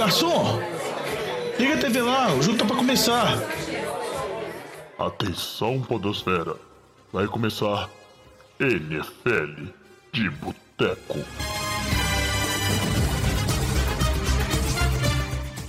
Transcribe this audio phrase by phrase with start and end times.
[0.00, 0.58] garçom!
[1.58, 3.38] Liga a TV lá, o jogo tá pra começar.
[4.98, 6.56] Atenção, Podosfera.
[7.12, 7.90] Vai começar
[8.58, 9.66] NFL
[10.10, 11.18] de Boteco.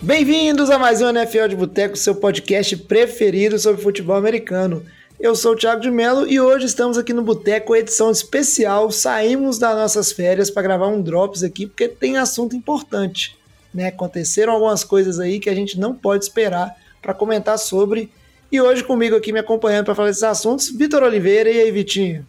[0.01, 4.81] Bem-vindos a mais um NFL de Boteco, seu podcast preferido sobre futebol americano.
[5.19, 8.91] Eu sou o Thiago de Mello e hoje estamos aqui no Boteco, edição especial.
[8.91, 13.40] Saímos das nossas férias para gravar um Drops aqui porque tem assunto importante.
[13.73, 13.87] Né?
[13.87, 18.11] Aconteceram algumas coisas aí que a gente não pode esperar para comentar sobre
[18.51, 21.49] e hoje comigo aqui me acompanhando para falar desses assuntos, Vitor Oliveira.
[21.49, 22.27] E aí, Vitinho?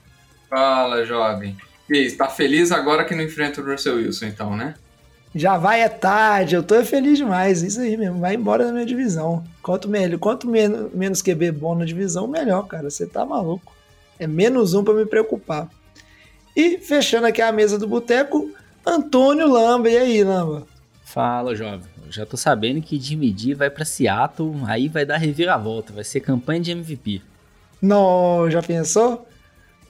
[0.49, 1.57] Fala, jovem.
[1.91, 4.75] E aí, tá feliz agora que não enfrenta o Russell Wilson, então, né?
[5.35, 8.85] Já vai, é tarde, eu tô feliz demais, isso aí mesmo, vai embora da minha
[8.85, 9.43] divisão.
[9.63, 13.75] Quanto, melhor, quanto menos, menos QB bom na divisão, melhor, cara, você tá maluco.
[14.19, 15.69] É menos um para me preocupar.
[16.55, 18.53] E fechando aqui a mesa do boteco,
[18.87, 20.67] Antônio Lamba, e aí, Lamba?
[21.13, 25.93] Fala, jovem já tô sabendo que Jimmy G vai para Seattle, aí vai dar reviravolta,
[25.93, 27.23] vai ser campanha de MVP.
[27.81, 29.27] Não, já pensou?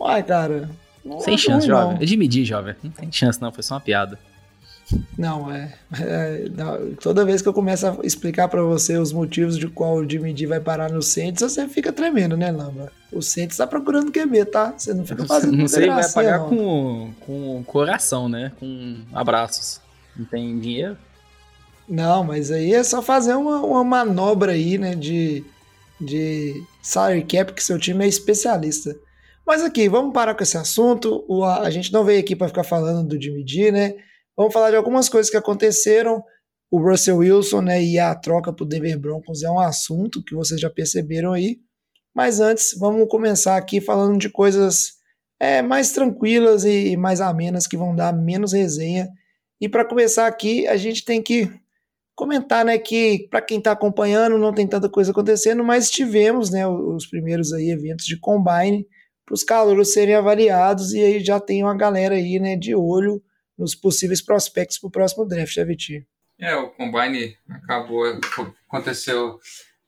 [0.01, 0.71] Uai, cara.
[1.21, 1.99] Sem chance, ruim, jovem.
[2.01, 2.75] É G, jovem.
[2.83, 4.19] Não tem chance, não, foi só uma piada.
[5.17, 5.75] Não, é.
[6.01, 9.97] é não, toda vez que eu começo a explicar para você os motivos de qual
[9.97, 12.93] o Jimmy D vai parar no Saints, você fica tremendo, né, Lamba?
[13.11, 14.75] O Saints tá procurando QB, tá?
[14.77, 16.49] Você não fica fazendo Não sei, vai pagar não.
[16.49, 18.53] com, com coração, né?
[18.61, 19.81] Com abraços.
[20.17, 20.97] Não tem dinheiro?
[21.93, 25.45] Não, mas aí é só fazer uma, uma manobra aí, né, de,
[26.01, 28.97] de salary cap, que seu time é especialista.
[29.47, 31.23] Mas aqui, vamos parar com esse assunto.
[31.29, 33.95] O, a, a gente não veio aqui para ficar falando do Jimmy G, né?
[34.35, 36.25] Vamos falar de algumas coisas que aconteceram.
[36.71, 40.35] O Russell Wilson, né, e a troca para o Denver Broncos é um assunto que
[40.35, 41.59] vocês já perceberam aí.
[42.15, 44.95] Mas antes, vamos começar aqui falando de coisas
[45.39, 49.11] é, mais tranquilas e mais amenas que vão dar menos resenha.
[49.61, 51.61] E para começar aqui, a gente tem que
[52.15, 56.67] comentar, né, que para quem está acompanhando não tem tanta coisa acontecendo, mas tivemos, né,
[56.67, 58.87] os primeiros aí eventos de combine
[59.25, 63.23] para os calouros serem avaliados e aí já tem uma galera aí, né, de olho
[63.57, 66.05] nos possíveis prospectos para o próximo draft, né, Vitinho?
[66.39, 68.05] É, o combine acabou,
[68.69, 69.39] aconteceu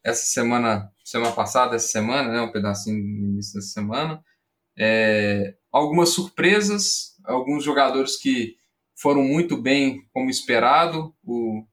[0.04, 4.22] essa semana, semana passada, essa semana, né, um pedacinho no início dessa semana.
[4.78, 8.56] É, algumas surpresas, alguns jogadores que
[8.96, 11.14] foram muito bem como esperado.
[11.24, 11.64] O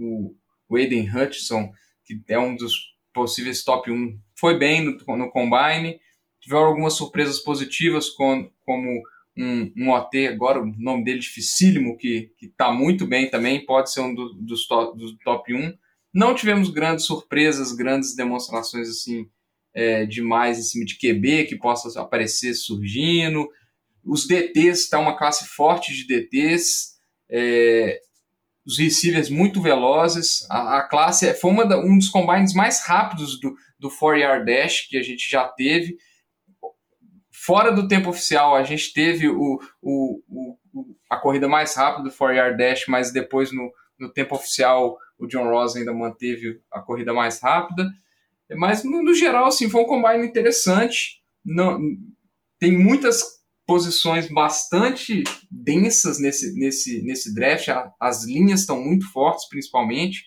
[0.00, 0.36] o,
[0.68, 1.70] o Aiden Hutchinson,
[2.04, 6.00] que é um dos possíveis top 1, foi bem no, no Combine.
[6.40, 9.02] Tiveram algumas surpresas positivas, com, como
[9.36, 14.00] um, um OT, agora o nome dele dificílimo, que está muito bem também, pode ser
[14.00, 15.74] um do, dos, top, do top 1.
[16.12, 19.28] Não tivemos grandes surpresas, grandes demonstrações assim
[19.72, 23.48] é, demais em cima de QB que possa aparecer surgindo.
[24.04, 26.98] Os DTs, está uma classe forte de DTs.
[27.28, 28.00] É,
[28.70, 30.46] os receivers muito velozes.
[30.48, 34.46] A, a classe é, foi uma da, um dos combines mais rápidos do, do 4-yard
[34.46, 35.96] dash que a gente já teve.
[37.32, 40.56] Fora do tempo oficial, a gente teve o, o, o
[41.08, 45.50] a corrida mais rápida do 4-yard dash, mas depois no, no tempo oficial o John
[45.50, 47.90] Ross ainda manteve a corrida mais rápida.
[48.56, 51.20] Mas no, no geral, assim, foi um combine interessante.
[51.44, 51.80] Não,
[52.58, 53.39] tem muitas
[53.70, 57.68] posições bastante densas nesse, nesse, nesse draft.
[58.00, 60.24] As linhas estão muito fortes, principalmente.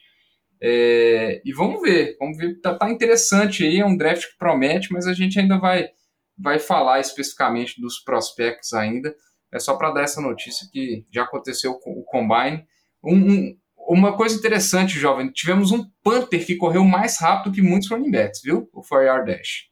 [0.61, 2.61] É, e vamos ver, vamos ver.
[2.61, 5.89] Tá, tá, interessante aí, é um draft que promete, mas a gente ainda vai,
[6.37, 9.13] vai falar especificamente dos prospectos ainda.
[9.51, 12.63] É só para dar essa notícia que já aconteceu o Combine.
[13.03, 13.57] Um, um,
[13.89, 18.41] uma coisa interessante, jovem, tivemos um Panther que correu mais rápido que muitos running backs,
[18.41, 18.69] viu?
[18.71, 19.65] O 4 Dash.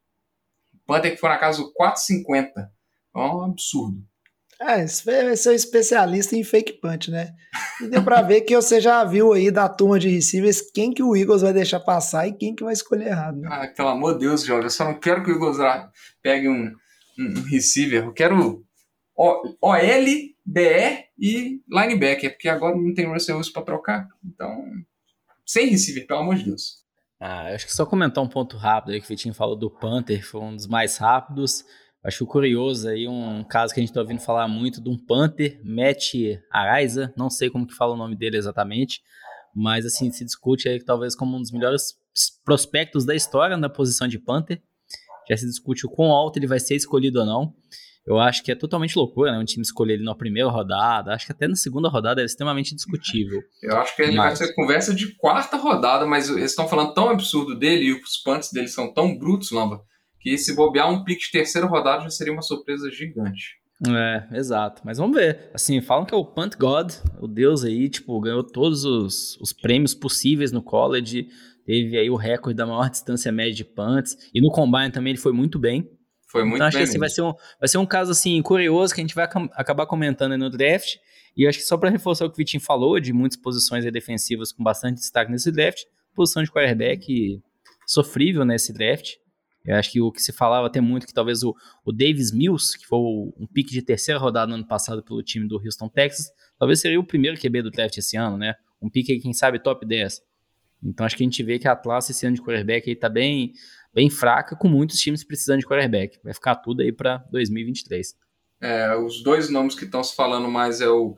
[0.86, 2.70] Panther que foi na casa do 450
[3.16, 4.04] é um absurdo.
[4.62, 7.34] É, você vai ser especialista em fake punch, né?
[7.82, 11.02] E deu pra ver que você já viu aí da turma de receivers quem que
[11.02, 13.40] o Eagles vai deixar passar e quem que vai escolher errado.
[13.40, 13.50] Né?
[13.52, 15.58] Ah, pelo amor de Deus, Jorge, eu só não quero que o Eagles
[16.22, 16.72] pegue um,
[17.18, 18.04] um receiver.
[18.04, 18.64] Eu quero
[19.18, 20.06] OL,
[20.46, 24.08] BE e linebacker, porque agora não tem Russell Wilson pra trocar.
[24.24, 24.64] Então,
[25.44, 26.82] sem receiver, pelo amor de Deus.
[27.20, 30.24] Ah, acho que só comentar um ponto rápido aí que o Vitinho falou do Panther,
[30.24, 31.64] foi um dos mais rápidos.
[32.04, 35.62] Acho curioso aí um caso que a gente está ouvindo falar muito de um Panther,
[35.64, 36.14] Matt
[36.52, 39.02] Araiza, não sei como que fala o nome dele exatamente,
[39.56, 41.96] mas assim, se discute aí talvez como um dos melhores
[42.44, 44.62] prospectos da história na posição de Panther.
[45.30, 47.54] Já se discute o quão alto ele vai ser escolhido ou não.
[48.06, 49.38] Eu acho que é totalmente loucura, né?
[49.38, 51.14] Um time escolher ele na primeira rodada.
[51.14, 53.40] Acho que até na segunda rodada é extremamente discutível.
[53.62, 54.40] Eu acho que ele mas...
[54.40, 58.18] vai ser conversa de quarta rodada, mas eles estão falando tão absurdo dele e os
[58.18, 59.84] punts dele são tão brutos, Lamba,
[60.22, 63.60] que se bobear um pique de terceira rodada já seria uma surpresa gigante.
[63.88, 64.82] É, exato.
[64.86, 65.50] Mas vamos ver.
[65.54, 69.52] Assim, falam que é o Punt God, o deus aí, tipo, ganhou todos os, os
[69.52, 71.28] prêmios possíveis no college,
[71.66, 75.20] teve aí o recorde da maior distância média de punts, e no combine também ele
[75.20, 75.90] foi muito bem.
[76.32, 76.86] Foi muito então, acho bem.
[76.86, 79.26] que assim, vai, ser um, vai ser um caso assim curioso que a gente vai
[79.26, 80.98] acabar comentando no draft.
[81.36, 84.52] E acho que só para reforçar o que o Vitinho falou, de muitas posições defensivas
[84.52, 85.82] com bastante destaque nesse draft,
[86.14, 87.42] posição de quarterback
[87.88, 89.16] sofrível nesse draft.
[89.66, 91.56] Eu acho que o que se falava até muito que talvez o,
[91.86, 95.48] o Davis Mills, que foi um pique de terceira rodada no ano passado pelo time
[95.48, 98.56] do Houston, Texas, talvez seria o primeiro QB do draft esse ano, né?
[98.82, 100.22] Um pique, quem sabe, top 10.
[100.84, 103.08] Então acho que a gente vê que a classe esse ano de quarterback aí tá
[103.08, 103.54] bem,
[103.94, 106.20] bem fraca, com muitos times precisando de quarterback.
[106.24, 108.16] Vai ficar tudo aí para 2023.
[108.62, 111.16] É, os dois nomes que estão se falando mais é o,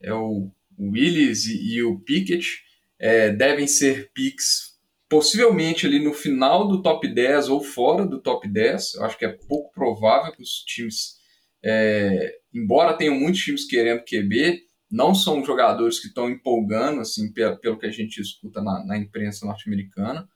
[0.00, 2.62] é o Willis e, e o Pickett.
[2.98, 4.69] É, devem ser picks
[5.10, 8.94] possivelmente ali no final do top 10 ou fora do top 10.
[8.94, 11.16] Eu acho que é pouco provável que os times,
[11.64, 17.78] é, embora tenham muitos times querendo QB, não são jogadores que estão empolgando, assim, pelo,
[17.78, 20.28] que a gente escuta na, na imprensa norte-americana.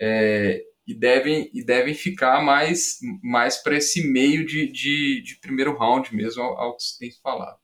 [0.00, 5.76] É, e devem, e devem ficar mais, mais para esse meio de, de, de, primeiro
[5.76, 7.58] round mesmo, ao, ao que se tem falado.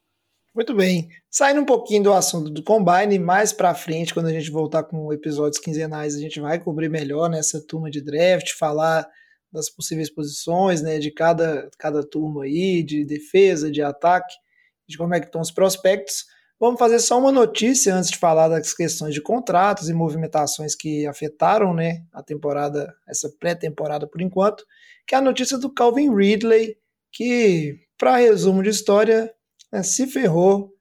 [0.55, 1.09] Muito bem.
[1.31, 5.11] Saindo um pouquinho do assunto do Combine, mais para frente, quando a gente voltar com
[5.11, 9.09] episódios quinzenais, a gente vai cobrir melhor nessa turma de draft, falar
[9.51, 14.35] das possíveis posições, né, de cada, cada turma aí, de defesa, de ataque,
[14.87, 16.25] de como é que estão os prospectos.
[16.61, 21.07] Vamos fazer só uma notícia antes de falar das questões de contratos e movimentações que
[21.07, 24.65] afetaram, né, a temporada, essa pré-temporada por enquanto,
[25.07, 26.77] que é a notícia do Calvin Ridley,
[27.11, 29.33] que, para resumo de história,
[29.73, 30.73] né, se ferrou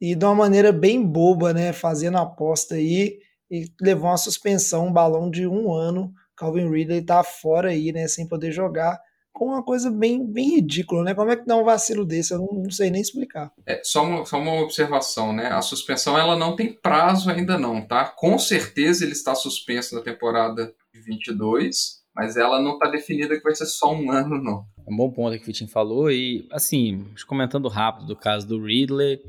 [0.00, 3.18] e de uma maneira bem boba, né, fazendo aposta aí
[3.50, 6.12] e levou uma suspensão, um balão de um ano.
[6.36, 9.00] Calvin Ridley tá fora aí, né, sem poder jogar,
[9.36, 11.14] com uma coisa bem, bem ridícula, né?
[11.14, 12.32] Como é que dá um vacilo desse?
[12.32, 13.52] Eu não, não sei nem explicar.
[13.66, 15.48] É, só uma, só uma observação, né?
[15.48, 18.06] A suspensão ela não tem prazo ainda não, tá?
[18.06, 23.42] Com certeza ele está suspenso na temporada de 22, mas ela não está definida que
[23.42, 24.66] vai ser só um ano, não.
[24.88, 26.10] É um bom ponto que o Vitinho falou.
[26.10, 29.20] E, assim, comentando rápido do caso do Ridley,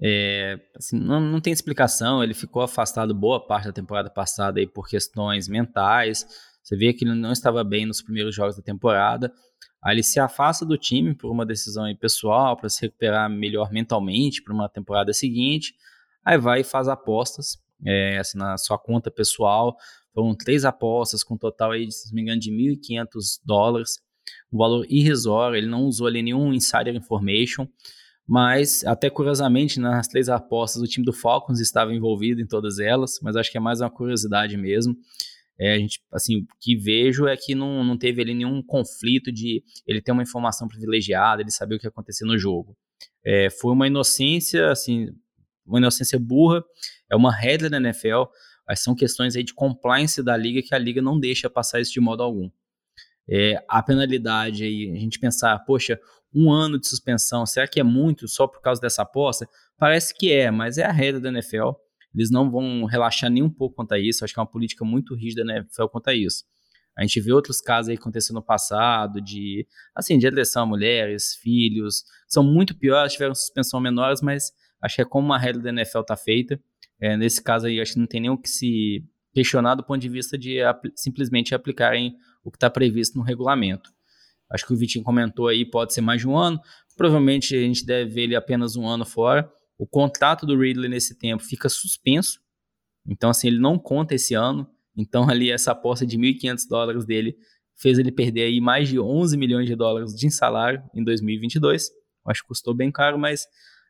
[0.00, 2.22] é, assim, não, não tem explicação.
[2.22, 6.24] Ele ficou afastado boa parte da temporada passada aí por questões mentais.
[6.62, 9.32] Você vê que ele não estava bem nos primeiros jogos da temporada.
[9.82, 14.44] Aí ele se afasta do time por uma decisão pessoal, para se recuperar melhor mentalmente
[14.44, 15.74] para uma temporada seguinte.
[16.24, 19.76] Aí vai e faz apostas é, assim, na sua conta pessoal.
[20.14, 23.98] Foram três apostas com um total aí, se não me engano, de 1.500 dólares
[24.52, 27.66] um valor irrisório, ele não usou ali nenhum insider information,
[28.26, 33.18] mas até curiosamente nas três apostas o time do Falcons estava envolvido em todas elas,
[33.22, 34.96] mas acho que é mais uma curiosidade mesmo.
[35.60, 39.32] É, a gente, assim, o que vejo é que não, não teve ali nenhum conflito
[39.32, 42.76] de ele ter uma informação privilegiada, ele saber o que ia acontecer no jogo.
[43.24, 45.08] É, foi uma inocência, assim,
[45.66, 46.62] uma inocência burra,
[47.10, 48.24] é uma regra da NFL,
[48.66, 51.92] mas são questões aí de compliance da liga que a liga não deixa passar isso
[51.92, 52.50] de modo algum
[53.28, 56.00] é, a penalidade aí, a gente pensar, poxa,
[56.34, 59.46] um ano de suspensão, será que é muito só por causa dessa aposta?
[59.76, 61.72] Parece que é, mas é a regra da NFL.
[62.14, 64.24] Eles não vão relaxar nem um pouco quanto a isso.
[64.24, 66.44] Acho que é uma política muito rígida da NFL quanto a isso.
[66.96, 71.36] A gente vê outros casos aí acontecendo no passado de, assim, de agressão a mulheres,
[71.36, 74.50] filhos, são muito piores, tiveram suspensão menores, mas
[74.82, 76.60] acho que é como a regra da NFL está feita.
[77.00, 80.00] É, nesse caso aí, acho que não tem nem o que se questionar do ponto
[80.00, 83.90] de vista de apl simplesmente aplicarem o que está previsto no regulamento.
[84.50, 86.58] Acho que o Vitinho comentou aí, pode ser mais de um ano.
[86.96, 89.50] Provavelmente a gente deve ver ele apenas um ano fora.
[89.76, 92.40] O contrato do Ridley nesse tempo fica suspenso.
[93.06, 94.68] Então, assim, ele não conta esse ano.
[94.96, 97.36] Então, ali, essa aposta de 1.500 dólares dele
[97.76, 101.90] fez ele perder aí mais de 11 milhões de dólares de salário em 2022.
[102.26, 103.46] Acho que custou bem caro, mas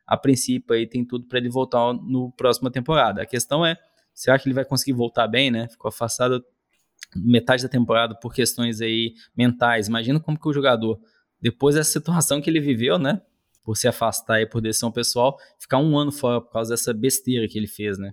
[0.09, 3.21] a princípio aí tem tudo para ele voltar no próxima temporada.
[3.21, 3.77] A questão é,
[4.11, 5.67] será que ele vai conseguir voltar bem, né?
[5.69, 6.43] Ficou afastado
[7.15, 9.87] metade da temporada por questões aí mentais.
[9.87, 10.99] Imagina como que o jogador,
[11.39, 13.21] depois dessa situação que ele viveu, né?
[13.63, 17.47] Por se afastar e por decisão pessoal, ficar um ano fora por causa dessa besteira
[17.47, 18.11] que ele fez, né?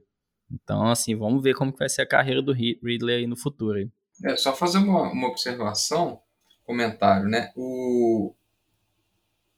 [0.53, 3.79] Então, assim, vamos ver como que vai ser a carreira do Ridley aí no futuro.
[3.79, 3.89] Aí.
[4.23, 6.21] É, só fazer uma, uma observação,
[6.63, 7.53] comentário, né?
[7.57, 8.35] O,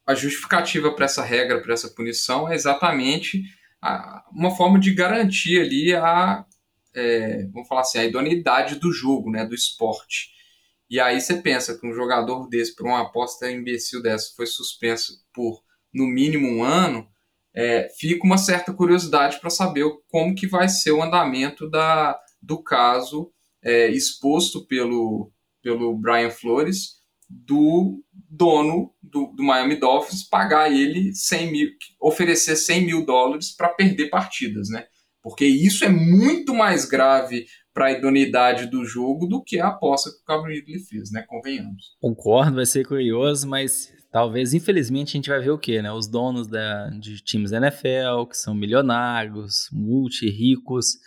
[0.09, 3.43] a justificativa para essa regra, para essa punição, é exatamente
[3.81, 6.47] a, uma forma de garantir ali a
[6.95, 10.31] é, vamos falar assim, a idoneidade do jogo, né, do esporte.
[10.91, 15.23] E aí você pensa que um jogador desse, por uma aposta imbecil dessa, foi suspenso
[15.33, 15.63] por
[15.93, 17.07] no mínimo um ano,
[17.55, 22.63] é, fica uma certa curiosidade para saber como que vai ser o andamento da, do
[22.63, 23.31] caso
[23.63, 25.31] é, exposto pelo,
[25.63, 26.98] pelo Brian Flores
[27.29, 31.69] do dono do, do, Miami Dolphins pagar ele 100 mil,
[32.01, 34.85] oferecer 100 mil dólares para perder partidas, né?
[35.23, 40.11] Porque isso é muito mais grave para a idoneidade do jogo do que a aposta
[40.11, 41.25] que o Calvin Ridley fez, né?
[41.27, 41.97] Convenhamos.
[42.01, 45.93] Concordo, vai ser curioso, mas talvez, infelizmente, a gente vai ver o quê, né?
[45.93, 50.99] Os donos da, de times NFL, que são milionários, multi-ricos,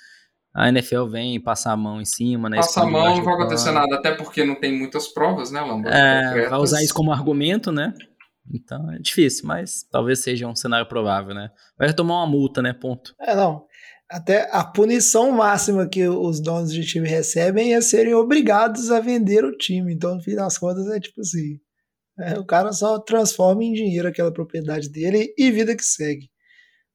[0.54, 2.58] a NFL vem passar a mão em cima, né?
[2.58, 5.90] Passa a mão, não vai acontecer nada, até porque não tem muitas provas, né, Lamba?
[5.90, 7.94] É, vai usar isso como argumento, né?
[8.54, 11.50] Então é difícil, mas talvez seja um cenário provável, né?
[11.78, 12.74] Vai tomar uma multa, né?
[12.74, 13.14] Ponto.
[13.22, 13.66] É, não.
[14.10, 19.46] Até a punição máxima que os donos de time recebem é serem obrigados a vender
[19.46, 19.94] o time.
[19.94, 21.58] Então, no fim das contas, é tipo assim:
[22.20, 26.30] é, o cara só transforma em dinheiro aquela propriedade dele e vida que segue.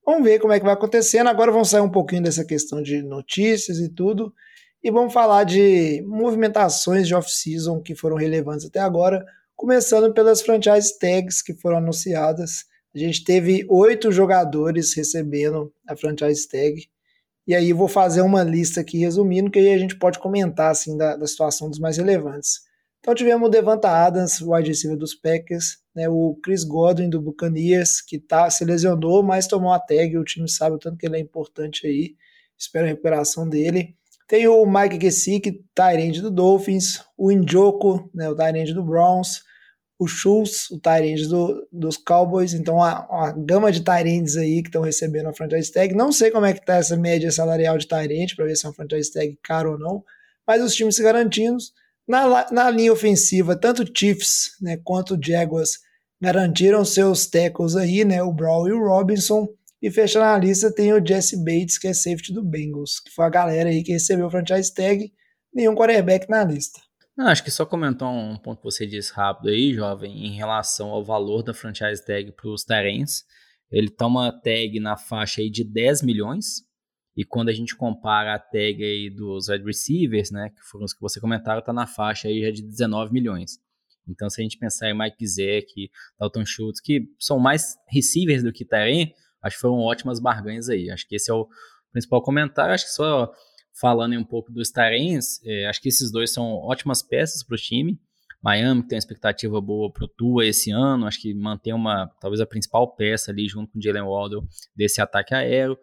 [0.06, 1.26] Vamos ver como é que vai acontecendo.
[1.26, 4.32] Agora vamos sair um pouquinho dessa questão de notícias e tudo.
[4.80, 9.26] E vamos falar de movimentações de off-season que foram relevantes até agora.
[9.56, 12.66] Começando pelas franchise tags que foram anunciadas.
[12.94, 16.88] A gente teve oito jogadores recebendo a franchise tag.
[17.44, 20.96] E aí vou fazer uma lista aqui resumindo, que aí a gente pode comentar assim
[20.96, 22.60] da, da situação dos mais relevantes.
[23.00, 27.20] Então tivemos o Devonta Adams, o wide receiver dos Packers, né, o Chris Godwin do
[27.20, 31.06] Buccaneers, que tá, se lesionou, mas tomou a tag, o time sabe o tanto que
[31.06, 32.16] ele é importante aí,
[32.58, 33.94] espero a recuperação dele.
[34.26, 39.44] Tem o Mike Gesicki, Tyrande do Dolphins, o Injoko, né, o Tyrande do Browns,
[39.98, 44.68] o Schultz, o Tyrande do, dos Cowboys, então uma, uma gama de Tyrands aí que
[44.68, 45.94] estão recebendo a franchise tag.
[45.94, 48.68] Não sei como é que tá essa média salarial de Tyrande, para ver se é
[48.68, 50.04] uma franchise tag caro ou não,
[50.46, 51.56] mas os times se garantindo.
[52.06, 55.78] Na, na linha ofensiva, tanto Chiefs né, quanto o Jaguars
[56.20, 59.48] garantiram seus tackles aí, né, o Brown e o Robinson.
[59.82, 63.24] E fechando a lista tem o Jesse Bates, que é safety do Bengals, que foi
[63.24, 65.12] a galera aí que recebeu o franchise tag,
[65.52, 66.80] nenhum quarterback na lista.
[67.16, 70.90] Não, acho que só comentar um ponto que você disse rápido aí, jovem, em relação
[70.90, 73.24] ao valor da franchise tag para os Terens.
[73.70, 76.65] Ele toma tag na faixa aí de 10 milhões,
[77.16, 80.92] e quando a gente compara a tag aí dos wide receivers, né, que foram os
[80.92, 83.58] que você comentaram, tá na faixa aí já de 19 milhões.
[84.08, 88.52] Então, se a gente pensar em Mike Zek, Dalton Schultz, que são mais receivers do
[88.52, 90.90] que Tyrene, acho que foram ótimas barganhas aí.
[90.90, 91.48] Acho que esse é o
[91.90, 92.72] principal comentário.
[92.72, 93.32] Acho que só
[93.80, 97.58] falando um pouco dos Tyrens, é, acho que esses dois são ótimas peças para o
[97.58, 97.98] time.
[98.42, 102.40] Miami tem uma expectativa boa para o Tua esse ano, acho que mantém uma, talvez
[102.40, 105.76] a principal peça ali junto com o Jalen Waddle desse ataque aéreo.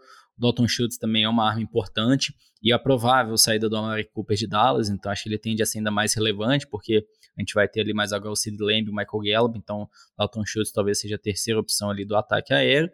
[0.43, 4.47] Dalton Schultz também é uma arma importante e a provável saída do Amari Cooper de
[4.47, 7.05] Dallas, então acho que ele tende a ser ainda mais relevante, porque
[7.38, 9.89] a gente vai ter ali mais agora o Sid Lamb e o Michael Gallup, então
[10.17, 12.89] Dalton Schultz talvez seja a terceira opção ali do ataque aéreo.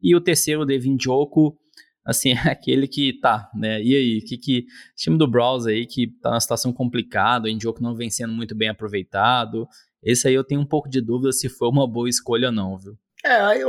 [0.00, 1.58] E o terceiro, o Devin Joko,
[2.04, 3.82] assim, é aquele que tá, né?
[3.82, 7.82] E aí, que que time do Browse aí que tá numa situação complicada, o Indioco
[7.82, 9.66] não vem sendo muito bem aproveitado.
[10.02, 12.78] Esse aí eu tenho um pouco de dúvida se foi uma boa escolha ou não,
[12.78, 12.96] viu?
[13.28, 13.60] É,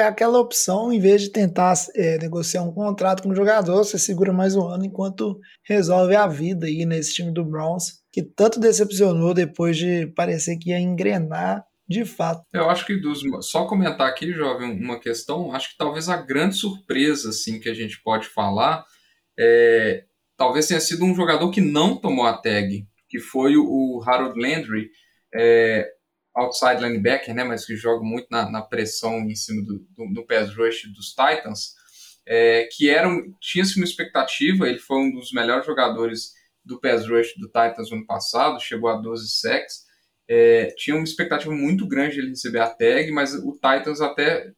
[0.00, 3.98] é aquela opção, em vez de tentar é, negociar um contrato com o jogador, você
[3.98, 8.58] segura mais um ano enquanto resolve a vida aí nesse time do Browns, que tanto
[8.58, 12.42] decepcionou depois de parecer que ia engrenar de fato.
[12.54, 16.56] Eu acho que dos, só comentar aqui, jovem, uma questão, acho que talvez a grande
[16.56, 18.82] surpresa assim que a gente pode falar
[19.38, 20.04] é,
[20.36, 24.88] talvez tenha sido um jogador que não tomou a tag, que foi o Harold Landry.
[25.34, 25.86] É,
[26.34, 30.26] outside linebacker, né, mas que joga muito na, na pressão em cima do, do, do
[30.26, 31.74] pass rush dos Titans,
[32.26, 33.08] é, que era
[33.40, 36.32] tinha-se uma expectativa, ele foi um dos melhores jogadores
[36.64, 39.84] do pass rush do Titans no ano passado, chegou a 12 sacks,
[40.28, 44.52] é, tinha uma expectativa muito grande de ele receber a tag, mas o Titans até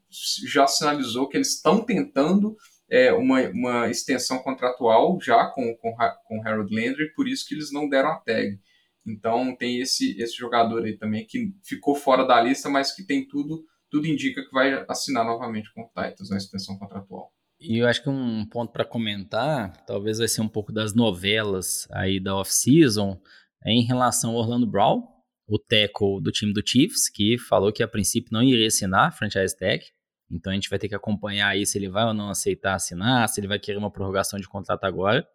[0.47, 2.57] já sinalizou que eles estão tentando
[2.89, 7.73] é, uma, uma extensão contratual já com, com, com Harold Landry, por isso que eles
[7.73, 8.59] não deram a tag.
[9.07, 13.27] Então tem esse, esse jogador aí também que ficou fora da lista, mas que tem
[13.27, 17.31] tudo, tudo indica que vai assinar novamente com o Titans na extensão contratual.
[17.61, 21.87] E eu acho que um ponto para comentar, talvez vai ser um pouco das novelas
[21.91, 23.21] aí da off-season,
[23.65, 25.03] é em relação ao Orlando Brown,
[25.47, 29.57] o tackle do time do Chiefs, que falou que a princípio não iria assinar franchise
[29.57, 29.85] tag.
[30.31, 33.29] Então a gente vai ter que acompanhar aí se ele vai ou não aceitar assinar,
[33.29, 35.27] se ele vai querer uma prorrogação de contrato agora.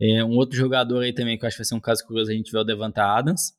[0.00, 2.30] É, um outro jogador aí também que eu acho que vai ser um caso curioso,
[2.30, 3.52] a gente vê o Devante Adams,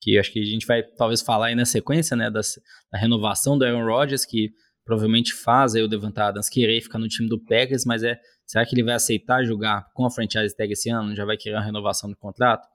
[0.00, 2.54] que acho que a gente vai talvez falar aí na sequência, né, das,
[2.90, 4.50] da renovação do Aaron Rodgers, que
[4.84, 8.66] provavelmente faz aí o Devante Adams querer ficar no time do Packers, mas é, será
[8.66, 11.14] que ele vai aceitar jogar com a franchise tag esse ano?
[11.14, 12.66] Já vai querer uma renovação do contrato?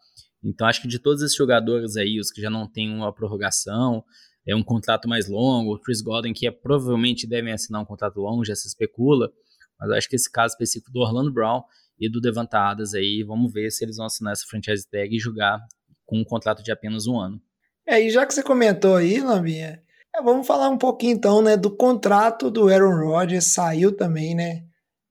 [0.43, 4.03] Então acho que de todos esses jogadores aí, os que já não têm uma prorrogação,
[4.47, 8.21] é um contrato mais longo, o Chris Godwin que é, provavelmente devem assinar um contrato
[8.21, 9.29] longo, já se especula,
[9.77, 11.61] mas acho que esse caso específico do Orlando Brown
[11.99, 13.23] e do Devantadas aí.
[13.23, 15.59] Vamos ver se eles vão assinar essa franchise tag e jogar
[16.05, 17.41] com um contrato de apenas um ano.
[17.85, 19.81] É, e já que você comentou aí, Lambinha,
[20.15, 24.63] é, vamos falar um pouquinho então, né, do contrato do Aaron Rodgers, saiu também, né,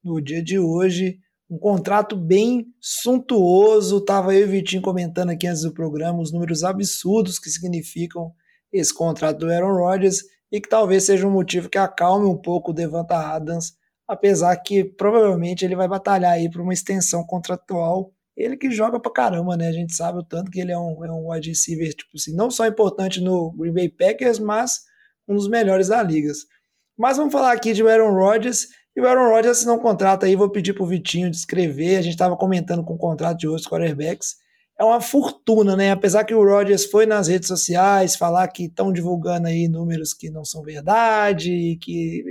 [0.02, 5.47] no dia de hoje, um contrato bem suntuoso, tava eu e o Vitinho comentando aqui
[5.47, 8.33] antes do programa os números absurdos que significam
[8.73, 12.71] esse contrato do Aaron Rodgers e que talvez seja um motivo que acalme um pouco
[12.71, 13.75] o Devonta Adams,
[14.09, 19.11] apesar que provavelmente ele vai batalhar aí por uma extensão contratual ele que joga pra
[19.11, 19.69] caramba, né?
[19.69, 22.35] A gente sabe o tanto que ele é um, é um wide receiver, tipo assim,
[22.37, 24.83] não só importante no Green Bay Packers, mas
[25.27, 26.31] um dos melhores da liga.
[26.99, 28.69] Mas vamos falar aqui de Aaron Rodgers.
[28.95, 31.97] E o Aaron Rodgers assinou um contrato aí, vou pedir pro Vitinho descrever.
[31.97, 34.37] A gente estava comentando com o contrato de outros quarterbacks.
[34.78, 35.90] É uma fortuna, né?
[35.90, 40.30] Apesar que o Rodgers foi nas redes sociais falar que estão divulgando aí números que
[40.30, 42.23] não são verdade, que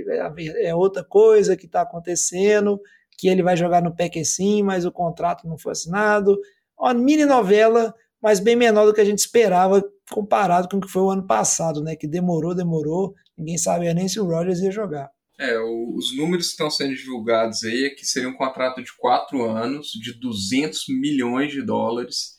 [0.62, 2.80] é outra coisa que está acontecendo
[3.16, 6.38] que ele vai jogar no PEC sim, mas o contrato não foi assinado.
[6.78, 10.88] Uma mini novela, mas bem menor do que a gente esperava comparado com o que
[10.88, 11.96] foi o ano passado, né?
[11.96, 15.10] Que demorou, demorou, ninguém sabia nem se o Rogers ia jogar.
[15.38, 19.44] É, os números que estão sendo divulgados aí é que seria um contrato de quatro
[19.44, 22.35] anos, de 200 milhões de dólares,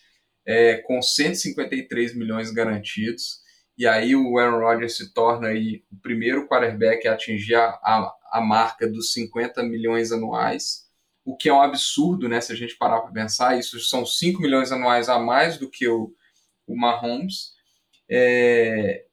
[0.47, 3.41] é, com 153 milhões garantidos.
[3.77, 8.15] E aí o Aaron Rodgers se torna aí o primeiro quarterback a atingir a, a,
[8.31, 10.87] a marca dos 50 milhões anuais,
[11.23, 12.39] o que é um absurdo, né?
[12.39, 15.87] Se a gente parar para pensar, isso são 5 milhões anuais a mais do que
[15.87, 16.13] o,
[16.65, 17.51] o Mahomes,
[18.09, 19.03] é,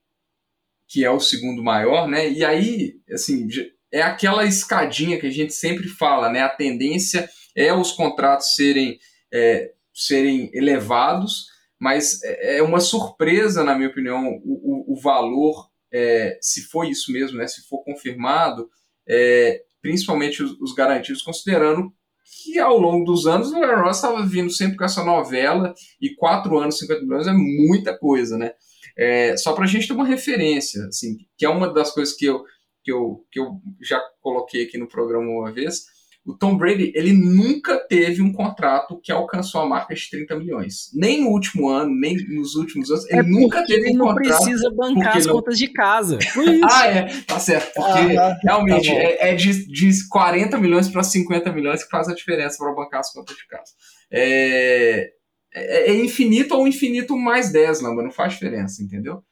[0.89, 2.31] que é o segundo maior, né?
[2.31, 3.49] E aí, assim,
[3.93, 6.43] é aquela escadinha que a gente sempre fala, né?
[6.43, 8.99] A tendência é os contratos serem,
[9.33, 11.47] é, serem elevados,
[11.79, 16.85] mas é, é uma surpresa, na minha opinião, o, o, o valor, é, se for
[16.85, 17.47] isso mesmo, né?
[17.47, 18.69] Se for confirmado,
[19.09, 21.93] é, principalmente os, os, garantidos, considerando
[22.25, 26.59] que ao longo dos anos o Aaron estava vindo sempre com essa novela e quatro
[26.59, 28.53] anos, 50 milhões é muita coisa, né?
[28.97, 32.25] É, só para a gente ter uma referência, assim, que é uma das coisas que
[32.25, 32.43] eu,
[32.83, 35.85] que, eu, que eu já coloquei aqui no programa uma vez,
[36.27, 40.91] o Tom Brady, ele nunca teve um contrato que alcançou a marca de 30 milhões.
[40.95, 43.05] Nem no último ano, nem nos últimos anos.
[43.11, 44.29] Ele é nunca teve ele um contrato.
[44.29, 45.35] não precisa bancar as não...
[45.35, 46.19] contas de casa.
[46.71, 47.23] ah, é.
[47.27, 47.75] Tá certo.
[47.75, 52.09] Porque ah, realmente tá é, é, de, de 40 milhões para 50 milhões que faz
[52.09, 53.73] a diferença para bancar as contas de casa.
[54.11, 55.11] É,
[55.55, 58.03] é, é infinito ou infinito mais 10, Lamba.
[58.03, 59.23] Não faz diferença, entendeu?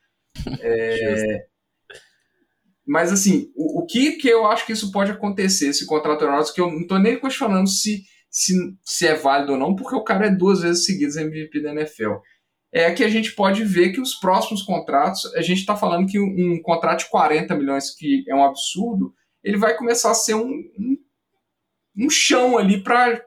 [0.61, 1.47] É,
[2.87, 6.55] mas assim, o, o, que, que eu acho que isso pode acontecer, esse contrato aeronáutico,
[6.55, 10.05] que eu não estou nem questionando se, se, se é válido ou não, porque o
[10.05, 12.15] cara é duas vezes seguidas MVP da NFL.
[12.73, 16.19] É que a gente pode ver que os próximos contratos, a gente está falando que
[16.19, 19.15] um, um, contrato de 40 milhões, que é um absurdo,
[19.45, 20.97] ele vai começar a ser um, um,
[21.99, 23.23] um chão ali para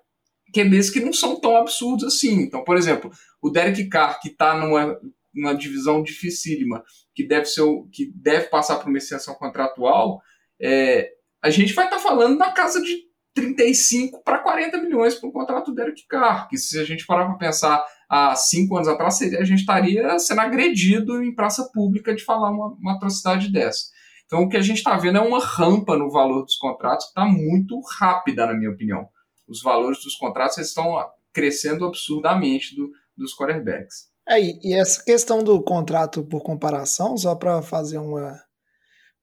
[0.53, 2.41] QBs que não são tão absurdos assim.
[2.41, 4.99] Então, por exemplo, o Derek Carr, que está numa,
[5.33, 6.83] numa divisão dificílima,
[7.15, 10.21] que deve ser que deve passar por uma extensão contratual,
[10.61, 15.29] é, a gente vai estar tá falando na casa de 35 para 40 milhões para
[15.29, 18.87] o contrato do Derek Carr, que se a gente parar para pensar há cinco anos
[18.87, 23.85] atrás, a gente estaria sendo agredido em praça pública de falar uma, uma atrocidade dessa.
[24.25, 27.11] Então o que a gente está vendo é uma rampa no valor dos contratos que
[27.11, 29.07] está muito rápida, na minha opinião.
[29.47, 30.97] Os valores dos contratos estão
[31.31, 34.09] crescendo absurdamente do, dos quarterbacks.
[34.27, 38.41] É, e essa questão do contrato por comparação, só para fazer uma,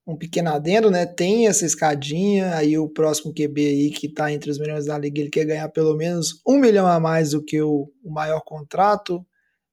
[0.07, 1.07] um pequeno adendo, né?
[1.07, 5.21] Tem essa escadinha, aí o próximo QB aí que está entre os melhores da liga,
[5.21, 9.25] ele quer ganhar pelo menos um milhão a mais do que o, o maior contrato.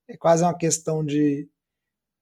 [0.08, 1.48] É quase uma questão de,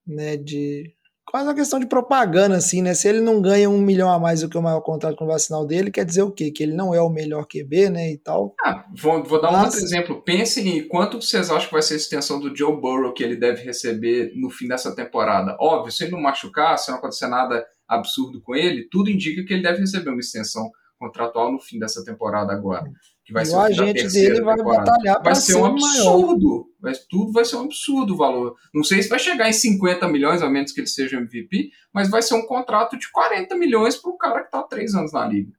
[0.07, 0.95] né, de
[1.31, 2.95] quase uma questão de propaganda, assim, né?
[2.95, 5.29] Se ele não ganha um milhão a mais do que o maior contrato com o
[5.29, 6.51] vacinal dele, quer dizer o quê?
[6.51, 8.13] Que ele não é o melhor QB, né?
[8.13, 8.55] E tal.
[8.65, 9.61] Ah, vou, vou dar Mas...
[9.61, 10.23] um outro exemplo.
[10.23, 13.37] Pensem em quanto vocês acham que vai ser a extensão do Joe Burrow que ele
[13.37, 15.57] deve receber no fim dessa temporada.
[15.61, 19.53] Óbvio, se ele não machucar, se não acontecer nada absurdo com ele, tudo indica que
[19.53, 22.91] ele deve receber uma extensão contratual no fim dessa temporada agora
[23.29, 24.91] que vai e ser o agente dele vai temporada.
[24.91, 26.67] batalhar vai ser um absurdo.
[26.81, 28.57] Vai, tudo vai ser um absurdo o valor.
[28.73, 32.09] Não sei se vai chegar em 50 milhões, a menos que ele seja MVP, mas
[32.09, 35.13] vai ser um contrato de 40 milhões para o cara que está há três anos
[35.13, 35.53] na liga.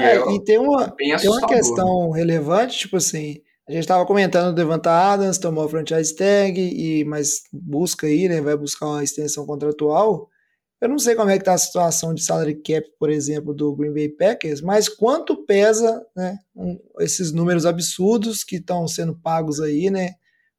[0.00, 3.36] É, é, e tem uma, tem uma questão relevante, tipo assim,
[3.68, 8.28] a gente estava comentando o Devonta Adams, tomou a franchise tag, e, mas busca aí,
[8.28, 10.28] né, vai buscar uma extensão contratual.
[10.82, 13.72] Eu não sei como é que está a situação de salary cap, por exemplo, do
[13.72, 19.60] Green Bay Packers, mas quanto pesa né, um, esses números absurdos que estão sendo pagos
[19.60, 20.14] aí, né,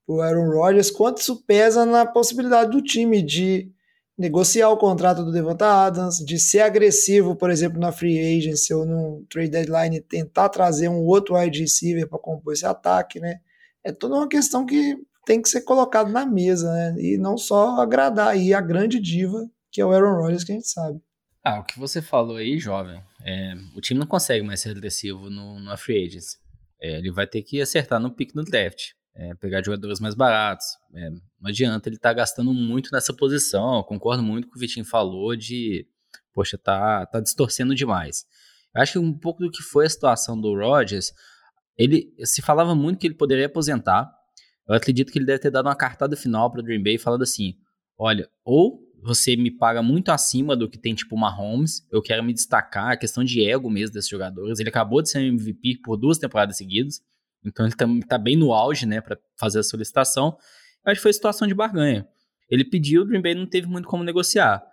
[0.07, 3.69] o Aaron Rodgers, quanto isso pesa na possibilidade do time de
[4.17, 8.85] negociar o contrato do Devonta Adams, de ser agressivo, por exemplo, na free agency ou
[8.85, 13.41] no trade deadline, tentar trazer um outro wide receiver para compor esse ataque, né?
[13.83, 16.95] É toda uma questão que tem que ser colocado na mesa, né?
[16.97, 20.55] E não só agradar aí a grande diva, que é o Aaron Rodgers, que a
[20.55, 21.01] gente sabe.
[21.43, 25.29] Ah, o que você falou aí, jovem, é, o time não consegue mais ser agressivo
[25.29, 26.37] no, no Free Agents.
[26.79, 30.65] É, ele vai ter que acertar no pick do draft, é, pegar jogadores mais baratos.
[30.93, 33.77] É, não adianta ele estar tá gastando muito nessa posição.
[33.77, 35.85] Eu concordo muito com o que o Vitinho falou de,
[36.33, 38.25] poxa, tá, tá distorcendo demais.
[38.73, 41.11] Eu acho que um pouco do que foi a situação do Rodgers,
[41.77, 44.09] ele se falava muito que ele poderia aposentar.
[44.67, 47.23] Eu acredito que ele deve ter dado uma cartada final para o Dream Bay falando
[47.23, 47.55] assim:
[47.97, 52.33] olha, ou você me paga muito acima do que tem tipo Mahomes, eu quero me
[52.33, 54.59] destacar, a questão de ego mesmo desses jogadores.
[54.59, 57.01] Ele acabou de ser MVP por duas temporadas seguidas,
[57.45, 60.37] então ele tá, tá bem no auge, né, para fazer a solicitação.
[60.85, 62.07] Acho que foi situação de barganha.
[62.49, 64.63] Ele pediu, o Dream Bay não teve muito como negociar.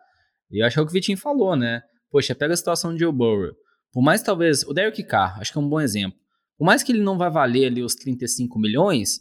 [0.50, 1.82] E eu acho que é o que o Vitinho falou, né?
[2.10, 3.52] Poxa, pega a situação de Joe Burrow.
[3.92, 6.18] Por mais talvez, o Derek Carr, acho que é um bom exemplo.
[6.56, 9.20] Por mais que ele não vai valer ali os 35 milhões,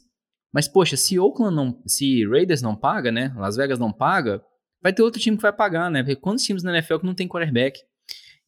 [0.51, 3.33] mas poxa, se Oakland não, se Raiders não paga, né?
[3.35, 4.43] Las Vegas não paga,
[4.81, 6.01] vai ter outro time que vai pagar, né?
[6.01, 7.79] Porque quantos times na NFL que não tem quarterback?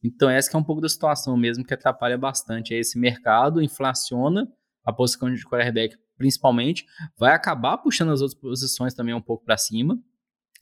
[0.02, 4.48] Então essa que é um pouco da situação mesmo que atrapalha bastante esse mercado, inflaciona
[4.84, 6.86] a posição de quarterback principalmente,
[7.18, 9.98] vai acabar puxando as outras posições também um pouco para cima,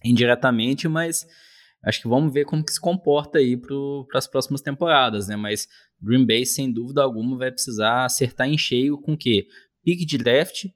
[0.03, 1.27] indiretamente, mas
[1.85, 5.37] acho que vamos ver como que se comporta aí para as próximas temporadas, né?
[5.37, 5.69] Mas
[6.01, 9.47] Green Bay, sem dúvida alguma, vai precisar acertar em cheio com o quê?
[9.83, 10.67] Pique de draft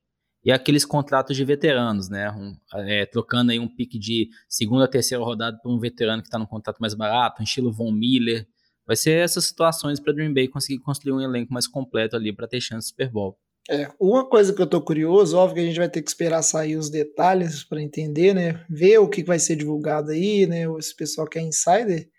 [0.45, 2.31] e aqueles contratos de veteranos, né?
[2.31, 2.55] Um,
[2.87, 6.47] é, trocando aí um pique de segunda, terceira rodada por um veterano que está no
[6.47, 8.47] contrato mais barato, um estilo Von Miller.
[8.87, 12.47] Vai ser essas situações para Green Bay conseguir construir um elenco mais completo ali para
[12.47, 13.39] ter chance de Super Bowl.
[13.71, 16.43] É, uma coisa que eu tô curioso, óbvio que a gente vai ter que esperar
[16.43, 18.63] sair os detalhes para entender, né?
[18.69, 20.65] Ver o que vai ser divulgado aí, né?
[20.79, 22.11] Esse pessoal que é insider,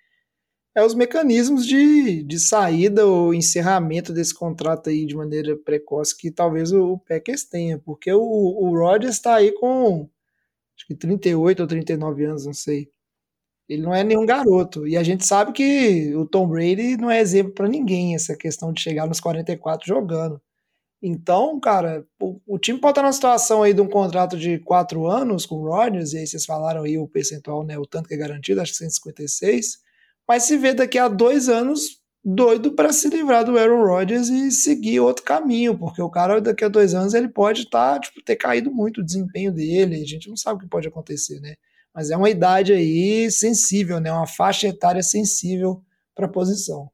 [0.76, 6.30] é os mecanismos de, de saída ou encerramento desse contrato aí de maneira precoce que
[6.30, 10.10] talvez o, o Packers tenha, porque o, o Rodgers está aí com
[10.76, 12.90] acho que 38 ou 39 anos, não sei.
[13.68, 14.88] Ele não é nenhum garoto.
[14.88, 18.72] E a gente sabe que o Tom Brady não é exemplo para ninguém, essa questão
[18.74, 20.42] de chegar nos 44 jogando.
[21.02, 25.08] Então, cara, o, o, time pode estar na situação aí de um contrato de quatro
[25.08, 28.16] anos com o Rodgers, e aí vocês falaram aí o percentual, né, o tanto que
[28.16, 29.85] é garantido, acho que 156,
[30.28, 34.52] mas se vê daqui a dois anos doido para se livrar do Aaron Rodgers e
[34.52, 38.24] seguir outro caminho, porque o cara daqui a dois anos ele pode estar, tá, tipo,
[38.24, 41.54] ter caído muito o desempenho dele, a gente não sabe o que pode acontecer, né?
[41.94, 44.12] Mas é uma idade aí sensível, né?
[44.12, 45.84] Uma faixa etária sensível
[46.16, 46.90] para a posição.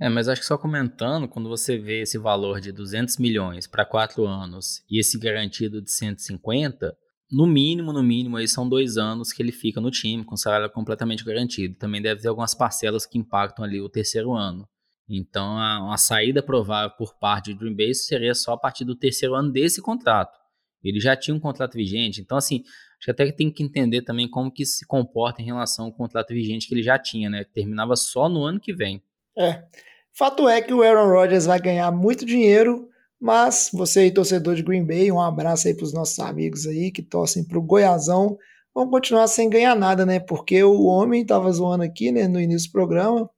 [0.00, 3.86] É, mas acho que só comentando, quando você vê esse valor de 200 milhões para
[3.86, 6.96] quatro anos e esse garantido de 150,
[7.32, 10.68] no mínimo, no mínimo, aí são dois anos que ele fica no time, com salário
[10.70, 11.74] completamente garantido.
[11.76, 14.68] Também deve ter algumas parcelas que impactam ali o terceiro ano.
[15.08, 18.94] Então, a, a saída provável por parte de Dream Bay seria só a partir do
[18.94, 20.38] terceiro ano desse contrato.
[20.84, 22.64] Ele já tinha um contrato vigente, então, assim,
[22.98, 26.34] acho que até tem que entender também como que se comporta em relação ao contrato
[26.34, 27.44] vigente que ele já tinha, né?
[27.44, 29.02] Terminava só no ano que vem.
[29.38, 29.64] É.
[30.12, 32.90] Fato é que o Aaron Rodgers vai ganhar muito dinheiro,
[33.22, 36.90] mas você aí, torcedor de Green Bay, um abraço aí para os nossos amigos aí
[36.90, 38.36] que torcem para o Goiazão.
[38.74, 40.18] Vão continuar sem ganhar nada, né?
[40.18, 43.30] Porque o homem estava zoando aqui, né, no início do programa,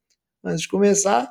[0.42, 1.30] antes de começar.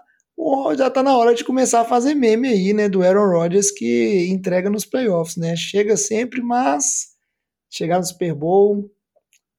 [0.78, 4.28] Já está na hora de começar a fazer meme aí, né, do Aaron Rodgers que
[4.30, 5.56] entrega nos playoffs, né?
[5.56, 7.08] Chega sempre, mas
[7.72, 8.88] chegar no Super Bowl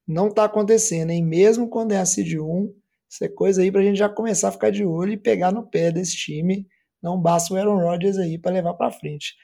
[0.07, 1.25] não está acontecendo, hein?
[1.25, 2.73] Mesmo quando é a Seed 1,
[3.11, 5.51] isso é coisa aí para a gente já começar a ficar de olho e pegar
[5.51, 6.69] no pé desse time.
[7.05, 9.35] Não basta o Aaron Rodgers aí para levar para frente.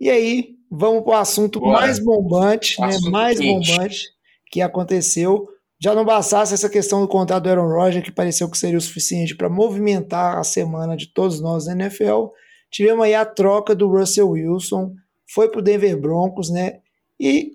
[0.00, 2.96] E aí, vamos para o assunto mais bombante, né?
[3.10, 3.72] mais quente.
[3.72, 4.04] bombante
[4.48, 5.48] que aconteceu.
[5.80, 8.80] Já não bastasse essa questão do contrato do Aaron Rodgers, que pareceu que seria o
[8.80, 12.26] suficiente para movimentar a semana de todos nós na NFL.
[12.70, 14.94] Tivemos aí a troca do Russell Wilson,
[15.28, 16.78] foi para o Denver Broncos, né?
[17.18, 17.50] E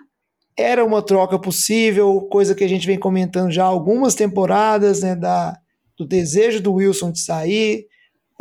[0.57, 5.15] era uma troca possível, coisa que a gente vem comentando já há algumas temporadas, né?
[5.15, 5.57] Da,
[5.97, 7.87] do desejo do Wilson de sair.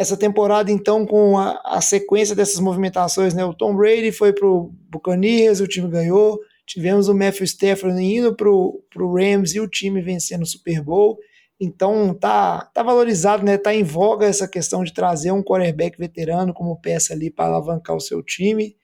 [0.02, 3.44] Essa temporada, então, com a, a sequência dessas movimentações, né?
[3.44, 6.40] O Tom Brady foi para o Buccaneers, o time ganhou.
[6.66, 8.82] Tivemos o Matthew Stafford indo para o
[9.14, 11.18] Rams e o time vencendo o Super Bowl.
[11.60, 13.56] Então tá, tá valorizado, né?
[13.56, 17.94] Tá em voga essa questão de trazer um quarterback veterano como peça ali para alavancar
[17.94, 18.76] o seu time.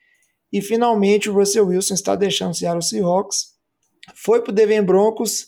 [0.53, 3.47] E finalmente o Russell Wilson está deixando o Seattle Seahawks.
[4.15, 5.47] Foi para o Denver Broncos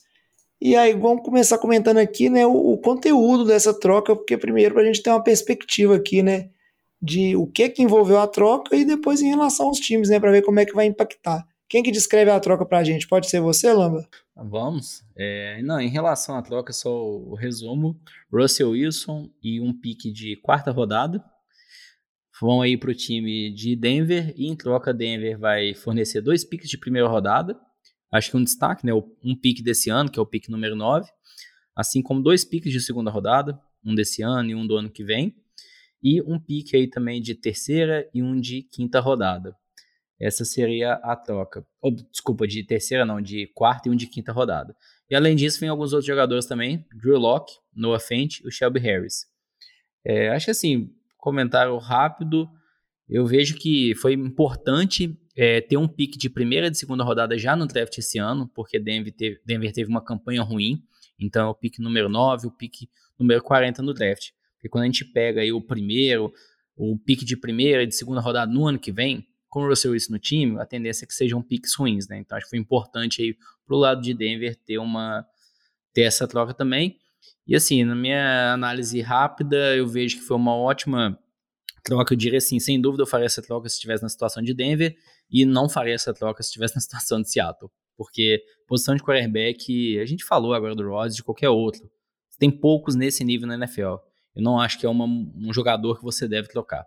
[0.62, 4.84] e aí vamos começar comentando aqui, né, o, o conteúdo dessa troca, porque primeiro para
[4.84, 6.50] a gente ter uma perspectiva aqui, né,
[7.02, 10.32] de o que que envolveu a troca e depois em relação aos times, né, para
[10.32, 11.46] ver como é que vai impactar.
[11.68, 13.08] Quem que descreve a troca para a gente?
[13.08, 14.06] Pode ser você, Lamba?
[14.36, 15.04] Vamos.
[15.16, 17.98] É, não, em relação à troca, só o resumo:
[18.30, 21.24] Russell Wilson e um pique de quarta rodada
[22.42, 26.70] vão aí para o time de Denver e em troca Denver vai fornecer dois piques
[26.70, 27.56] de primeira rodada.
[28.12, 28.92] Acho que um destaque, né?
[29.24, 31.10] Um pique desse ano, que é o pique número 9,
[31.76, 35.04] assim como dois piques de segunda rodada, um desse ano e um do ano que
[35.04, 35.36] vem,
[36.04, 39.56] e um pique aí também de terceira e um de quinta rodada.
[40.20, 41.66] Essa seria a troca.
[42.12, 44.76] Desculpa, de terceira não, de quarta e um de quinta rodada.
[45.10, 48.80] E além disso, vem alguns outros jogadores também, Drew Locke, Noah Fent e o Shelby
[48.80, 49.26] Harris.
[50.06, 52.48] É, acho que assim, comentário rápido,
[53.10, 57.38] eu vejo que foi importante é, ter um pique de primeira e de segunda rodada
[57.38, 60.84] já no draft esse ano, porque Denver teve, Denver teve uma campanha ruim,
[61.20, 64.32] então é o pique número 9, o pique número 40 no draft.
[64.56, 66.32] Porque quando a gente pega aí o primeiro,
[66.76, 69.92] o pique de primeira e de segunda rodada no ano que vem, com o Russell
[69.92, 72.18] Wilson no time, a tendência é que sejam piques ruins, né?
[72.18, 75.26] Então acho que foi importante aí pro lado de Denver ter uma
[75.94, 76.98] ter essa troca também.
[77.46, 81.20] E assim, na minha análise rápida, eu vejo que foi uma ótima
[81.84, 82.14] troca.
[82.14, 84.96] Eu diria assim, sem dúvida eu faria essa troca se estivesse na situação de Denver
[85.30, 87.72] e não faria essa troca se estivesse na situação de Seattle.
[87.98, 91.90] Porque posição de quarterback, a gente falou agora do Rodgers, de qualquer outro.
[92.40, 93.98] Tem poucos nesse nível na NFL.
[94.36, 96.86] Eu não acho que é uma, um jogador que você deve trocar.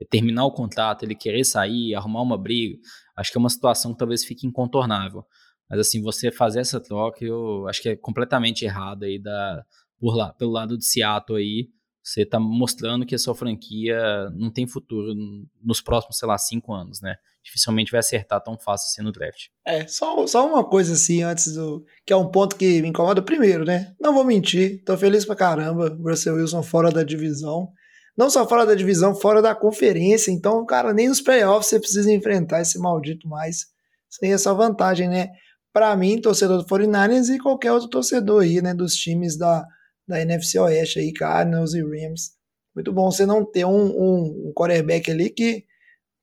[0.00, 2.76] É terminar o contrato, ele querer sair, arrumar uma briga,
[3.16, 5.24] acho que é uma situação que talvez fique incontornável.
[5.70, 9.64] Mas assim, você fazer essa troca, eu acho que é completamente errado aí da,
[9.98, 11.70] por lá, pelo lado de Seattle aí,
[12.02, 15.14] você está mostrando que a sua franquia não tem futuro
[15.62, 17.14] nos próximos, sei lá, cinco anos, né?
[17.44, 19.48] Dificilmente vai acertar tão fácil assim no draft.
[19.64, 21.84] É, só, só uma coisa assim antes do.
[22.04, 23.94] que é um ponto que me incomoda primeiro, né?
[24.00, 25.96] Não vou mentir, tô feliz pra caramba.
[26.02, 27.68] Russell Wilson fora da divisão.
[28.16, 30.30] Não só fora da divisão, fora da conferência.
[30.32, 33.66] Então, cara, nem nos playoffs você precisa enfrentar esse maldito mais.
[34.08, 35.28] Sem essa vantagem, né?
[35.72, 38.74] Para mim, torcedor do 49ers e qualquer outro torcedor aí, né?
[38.74, 39.64] Dos times da
[40.06, 42.32] da NFC Oeste aí, Cardinals e Rams.
[42.74, 45.64] Muito bom você não ter um, um, um quarterback ali que,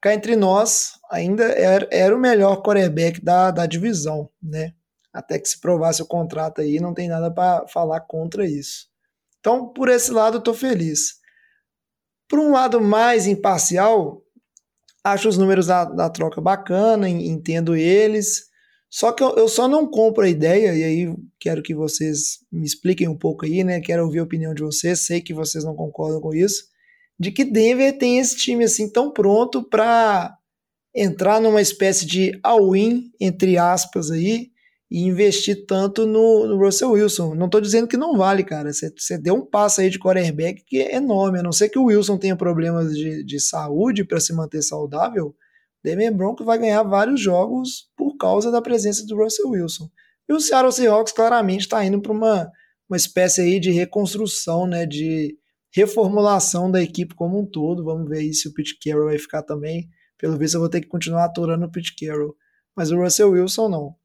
[0.02, 4.74] cá entre nós, ainda era, era o melhor quarterback da, da divisão, né?
[5.14, 8.88] Até que se provasse o contrato aí, não tem nada para falar contra isso.
[9.40, 11.20] Então, por esse lado, eu tô feliz.
[12.28, 14.22] Por um lado mais imparcial,
[15.04, 18.49] acho os números da, da troca bacana, entendo eles.
[18.90, 22.66] Só que eu, eu, só não compro a ideia, e aí quero que vocês me
[22.66, 23.80] expliquem um pouco aí, né?
[23.80, 26.64] Quero ouvir a opinião de vocês, sei que vocês não concordam com isso,
[27.20, 30.36] de que Denver tem esse time assim tão pronto para
[30.96, 34.50] entrar numa espécie de all-in, entre aspas, aí,
[34.90, 37.36] e investir tanto no, no Russell Wilson.
[37.36, 38.72] Não estou dizendo que não vale, cara.
[38.74, 41.38] Você deu um passo aí de quarterback que é enorme.
[41.38, 45.36] A não ser que o Wilson tenha problemas de, de saúde para se manter saudável
[45.84, 47.89] Denver Broncos vai ganhar vários jogos
[48.20, 49.90] causa da presença do Russell Wilson.
[50.28, 52.52] E o Seattle Seahawks claramente está indo para uma,
[52.88, 55.36] uma espécie aí de reconstrução, né, de
[55.72, 57.84] reformulação da equipe como um todo.
[57.84, 59.90] Vamos ver aí se o Pete Carroll vai ficar também.
[60.18, 62.36] Pelo visto eu vou ter que continuar aturando o Pete Carroll.
[62.76, 63.96] Mas o Russell Wilson não.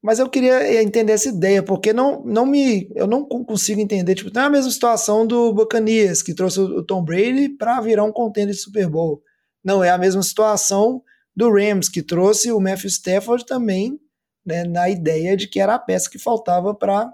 [0.00, 4.14] Mas eu queria entender essa ideia, porque não, não me, eu não consigo entender.
[4.14, 8.12] Tipo, tem a mesma situação do Buccaneers, que trouxe o Tom Brady para virar um
[8.12, 9.20] contender de Super Bowl.
[9.64, 11.02] Não é a mesma situação
[11.38, 13.96] do Rams, que trouxe o Matthew Stafford também
[14.44, 17.08] né, na ideia de que era a peça que faltava para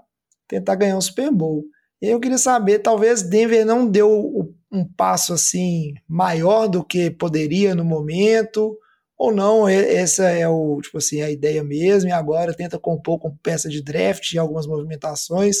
[0.47, 1.63] tentar ganhar o Super Bowl.
[2.01, 7.75] E eu queria saber, talvez Denver não deu um passo assim maior do que poderia
[7.75, 8.75] no momento,
[9.15, 13.37] ou não, essa é o, tipo assim, a ideia mesmo, e agora tenta compor com
[13.37, 15.57] peça de draft e algumas movimentações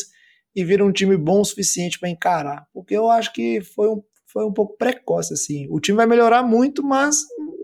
[0.55, 2.65] e vira um time bom o suficiente para encarar.
[2.73, 5.67] Porque eu acho que foi um, foi um pouco precoce, assim.
[5.69, 7.15] O time vai melhorar muito, mas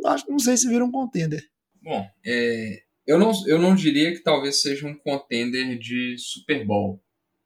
[0.06, 1.44] acho, não sei se vira um contender.
[1.82, 7.04] Bom, é, eu, não, eu não diria que talvez seja um contender de Super Bowl,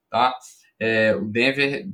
[0.10, 0.38] tá?
[0.80, 1.88] É, o Denver...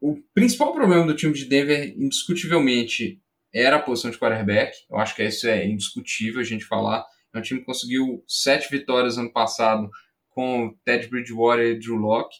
[0.00, 3.22] O principal problema do time de Denver, indiscutivelmente,
[3.54, 4.76] era a posição de quarterback.
[4.90, 7.06] Eu acho que isso é indiscutível a gente falar.
[7.32, 9.88] É um time que conseguiu sete vitórias ano passado
[10.30, 12.36] com Ted Bridgewater e Drew Locke.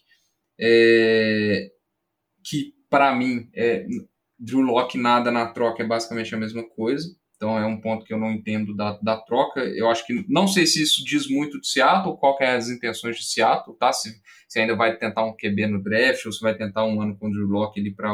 [0.58, 1.70] É,
[2.42, 3.86] que para mim, é,
[4.36, 7.16] Drew Locke nada na troca é basicamente a mesma coisa.
[7.40, 9.60] Então é um ponto que eu não entendo da, da troca.
[9.60, 12.68] Eu acho que não sei se isso diz muito de Seattle, qual que é as
[12.68, 13.90] intenções de Seattle, tá?
[13.94, 14.14] Se,
[14.46, 17.28] se ainda vai tentar um QB no draft ou se vai tentar um ano com
[17.28, 18.12] o Drew Locke ali para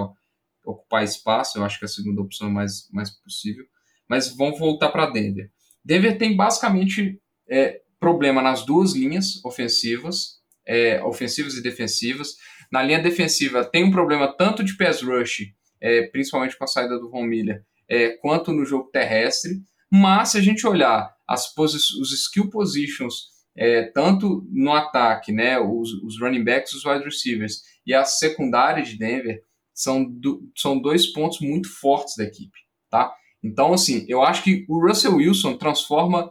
[0.64, 1.58] ocupar espaço.
[1.58, 3.64] Eu acho que a segunda opção é mais, mais possível.
[4.08, 5.50] Mas vamos voltar para Denver.
[5.84, 12.36] Denver tem basicamente é, problema nas duas linhas ofensivas, é, ofensivas e defensivas.
[12.70, 16.96] Na linha defensiva tem um problema tanto de pass rush, é, principalmente com a saída
[16.96, 19.62] do Von Miller, é, quanto no jogo terrestre.
[19.90, 25.92] Mas se a gente olhar as os skill positions, é, tanto no ataque, né, os,
[26.02, 29.42] os, running backs, os wide receivers e a secundária de Denver,
[29.74, 32.58] são, do, são dois pontos muito fortes da equipe.
[32.90, 33.12] tá?
[33.42, 36.30] Então, assim, eu acho que o Russell Wilson transforma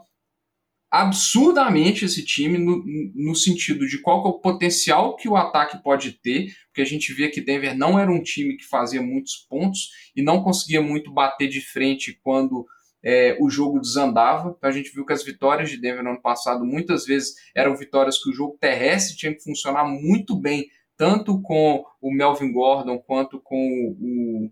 [1.01, 2.81] absurdamente esse time no,
[3.13, 7.13] no sentido de qual é o potencial que o ataque pode ter, porque a gente
[7.13, 11.11] via que Denver não era um time que fazia muitos pontos e não conseguia muito
[11.11, 12.65] bater de frente quando
[13.03, 14.55] é, o jogo desandava.
[14.57, 17.75] Então a gente viu que as vitórias de Denver no ano passado muitas vezes eram
[17.75, 22.97] vitórias que o jogo terrestre tinha que funcionar muito bem, tanto com o Melvin Gordon
[22.99, 23.57] quanto com
[23.99, 24.49] o,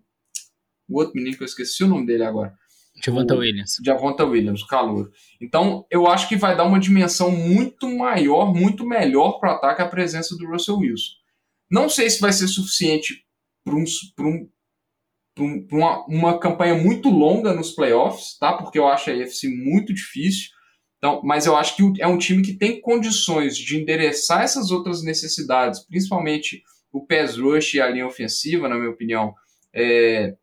[0.88, 2.54] o outro menino que eu esqueci o nome dele agora.
[3.04, 3.76] Javonta Williams.
[3.84, 5.10] Javonta Williams, o calor.
[5.40, 9.82] Então, eu acho que vai dar uma dimensão muito maior, muito melhor para o ataque
[9.82, 11.12] a presença do Russell Wilson.
[11.70, 13.24] Não sei se vai ser suficiente
[13.64, 13.84] para um,
[15.38, 18.52] um, uma, uma campanha muito longa nos playoffs, tá?
[18.52, 20.50] Porque eu acho a AFC muito difícil.
[20.98, 25.02] Então, mas eu acho que é um time que tem condições de endereçar essas outras
[25.02, 29.34] necessidades, principalmente o pass rush e a linha ofensiva, na minha opinião,
[29.74, 30.34] é,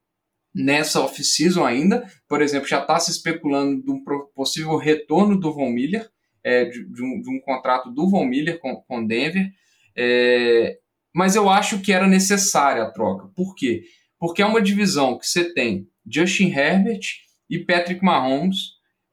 [0.53, 2.05] nessa off-season ainda.
[2.27, 4.03] Por exemplo, já está se especulando de um
[4.35, 6.09] possível retorno do Von Miller,
[6.43, 9.49] é, de, de, um, de, um, contrato do Von Miller com, com Denver.
[9.95, 10.77] É,
[11.13, 13.29] mas eu acho que era necessária a troca.
[13.35, 13.83] Por quê?
[14.19, 17.01] Porque é uma divisão que você tem Justin Herbert
[17.49, 18.57] e Patrick Mahomes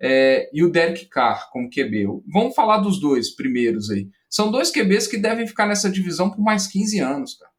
[0.01, 2.07] é, e o Derek Carr como QB.
[2.33, 4.09] Vamos falar dos dois primeiros aí.
[4.31, 7.51] São dois QBs que devem ficar nessa divisão por mais 15 anos, cara.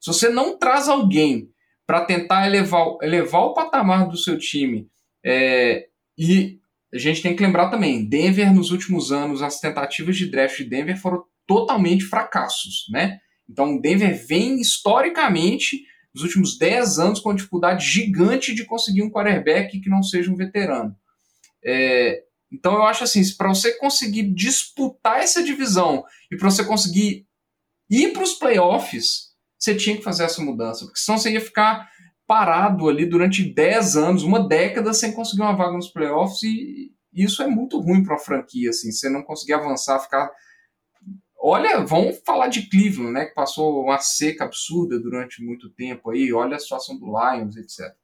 [0.00, 1.50] Se você não traz alguém
[1.90, 4.88] para tentar elevar, elevar o patamar do seu time.
[5.26, 6.60] É, e
[6.94, 10.66] a gente tem que lembrar também, Denver nos últimos anos, as tentativas de draft de
[10.66, 13.18] Denver foram totalmente fracassos, né?
[13.48, 15.82] Então Denver vem historicamente
[16.14, 20.36] nos últimos 10 anos com dificuldade gigante de conseguir um quarterback que não seja um
[20.36, 20.94] veterano.
[21.64, 22.22] É,
[22.52, 27.26] então eu acho assim, para você conseguir disputar essa divisão e para você conseguir
[27.90, 29.29] ir para os playoffs,
[29.60, 31.90] você tinha que fazer essa mudança, porque senão você ia ficar
[32.26, 37.42] parado ali durante 10 anos, uma década, sem conseguir uma vaga nos playoffs, e isso
[37.42, 40.30] é muito ruim para a franquia, assim, você não conseguir avançar, ficar.
[41.42, 46.32] Olha, vamos falar de Cleveland, né, que passou uma seca absurda durante muito tempo aí,
[46.32, 47.94] olha a situação do Lions, etc.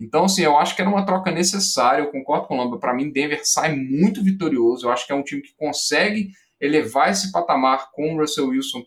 [0.00, 2.94] Então, assim, eu acho que era uma troca necessária, eu concordo com o Lamba, para
[2.94, 7.30] mim Denver sai muito vitorioso, eu acho que é um time que consegue elevar esse
[7.30, 8.82] patamar com o Russell Wilson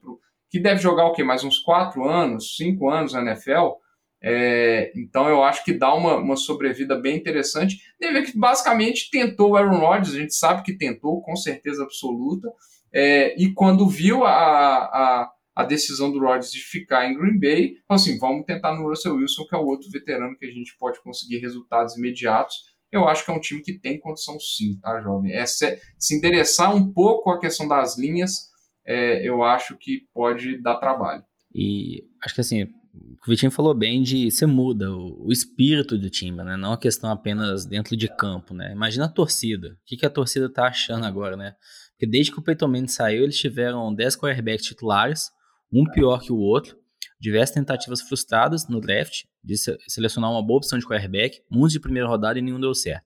[0.50, 1.24] que deve jogar o quê?
[1.24, 3.76] Mais uns quatro anos, cinco anos na NFL.
[4.22, 7.80] É, então eu acho que dá uma, uma sobrevida bem interessante.
[8.00, 12.52] Deve que basicamente tentou o Aaron Rodgers, a gente sabe que tentou, com certeza absoluta.
[12.92, 17.76] É, e quando viu a, a, a, decisão do Rodgers de ficar em Green Bay,
[17.88, 20.76] falou assim: vamos tentar no Russell Wilson, que é o outro veterano que a gente
[20.80, 22.76] pode conseguir resultados imediatos.
[22.90, 25.34] Eu acho que é um time que tem condição sim, tá, jovem?
[25.34, 28.50] É se, se endereçar um pouco a questão das linhas
[28.88, 31.23] é, eu acho que pode dar trabalho.
[31.54, 36.10] E acho que assim, o Vitinho falou bem de você muda o, o, espírito do
[36.10, 36.56] time, né?
[36.56, 38.71] Não a questão apenas dentro de campo, né?
[38.71, 39.69] Imagina a torcida.
[39.69, 41.56] O que, que a torcida tá achando agora, né?
[41.91, 45.30] Porque desde que o Peyton Manning saiu, eles tiveram 10 quarterbacks titulares,
[45.71, 46.78] um pior que o outro,
[47.19, 49.56] diversas tentativas frustradas no draft de
[49.88, 53.06] selecionar uma boa opção de quarterback, muitos de primeira rodada e nenhum deu certo.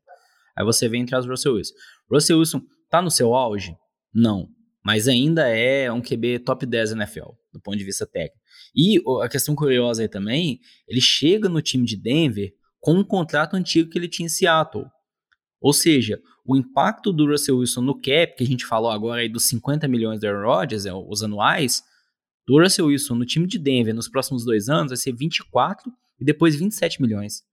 [0.55, 1.73] Aí você vem e traz o Russell Wilson.
[2.11, 3.75] Russell Wilson tá no seu auge?
[4.13, 4.49] Não
[4.83, 8.41] mas ainda é um QB top 10 NFL, do ponto de vista técnico.
[8.75, 13.55] E a questão curiosa aí também, ele chega no time de Denver com um contrato
[13.55, 14.85] antigo que ele tinha em Seattle.
[15.59, 19.29] Ou seja, o impacto do Russell Wilson no cap, que a gente falou agora aí
[19.29, 21.83] dos 50 milhões de Aaron Rodgers, é, os anuais,
[22.47, 26.25] do Russell Wilson no time de Denver nos próximos dois anos vai ser 24 e
[26.25, 27.43] depois 27 milhões.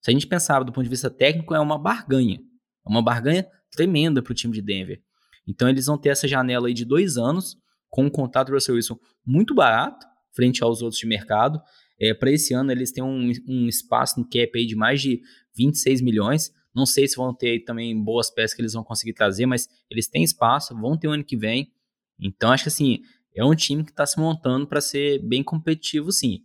[0.00, 2.38] Se a gente pensar do ponto de vista técnico, é uma barganha.
[2.86, 5.02] É uma barganha tremenda para o time de Denver.
[5.46, 7.56] Então eles vão ter essa janela aí de dois anos
[7.88, 11.60] com um contrato do Russell Wilson muito barato frente aos outros de mercado.
[11.98, 15.20] É, Para esse ano eles têm um, um, espaço no cap aí de mais de
[15.56, 16.52] 26 milhões.
[16.74, 20.08] Não sei se vão ter também boas peças que eles vão conseguir trazer, mas eles
[20.08, 21.72] têm espaço, vão ter o ano que vem.
[22.20, 23.00] Então acho que assim,
[23.34, 26.42] é um time que está se montando para ser bem competitivo sim.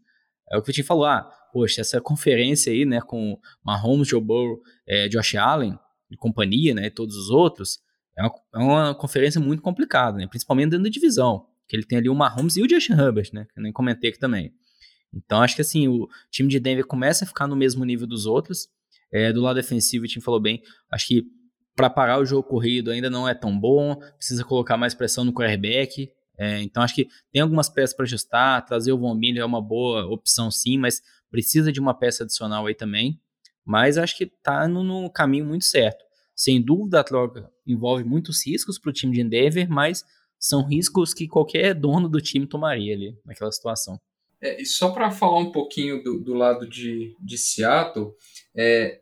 [0.50, 4.22] É o que o Vitinho falou, ah, poxa, essa conferência aí, né, com Mahomes, Joe
[4.22, 5.78] Burrow, é, Josh Allen
[6.10, 7.80] e companhia, né, e todos os outros,
[8.17, 10.28] é uma, é uma conferência muito complicada, né?
[10.28, 13.45] principalmente dentro da divisão, que ele tem ali o Mahomes e o Justin Herbert, né?
[13.45, 14.53] que eu nem comentei aqui também.
[15.14, 18.26] Então acho que assim, o time de Denver começa a ficar no mesmo nível dos
[18.26, 18.68] outros.
[19.14, 21.26] É, do lado defensivo, o time falou bem, acho que
[21.76, 25.34] para parar o jogo corrido ainda não é tão bom, precisa colocar mais pressão no
[25.34, 26.09] quarterback.
[26.38, 29.62] É, então acho que tem algumas peças para ajustar, trazer o Von Miller é uma
[29.62, 33.20] boa opção sim, mas precisa de uma peça adicional aí também.
[33.66, 36.03] Mas acho que está no, no caminho muito certo.
[36.42, 40.04] Sem dúvida, a troca envolve muitos riscos para o time de Endeavor, mas
[40.39, 44.02] são riscos que qualquer dono do time tomaria ali naquela situação.
[44.42, 48.12] É, e só para falar um pouquinho do, do lado de, de Seattle,
[48.58, 49.02] é,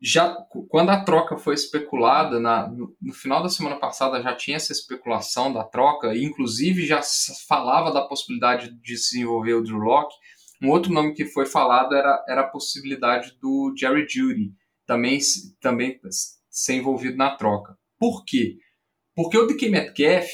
[0.00, 0.32] já
[0.68, 4.72] quando a troca foi especulada, na, no, no, final da semana passada já tinha essa
[4.72, 7.00] especulação da troca, e inclusive já
[7.48, 10.14] falava da possibilidade de se envolver o Drew Locke.
[10.62, 14.54] Um outro nome que foi falado era, era a possibilidade do Jerry Judy
[14.86, 15.18] também,
[15.60, 15.98] também
[16.58, 17.76] ser envolvido na troca.
[17.98, 18.58] Por quê?
[19.14, 20.28] Porque o DK Metcalf,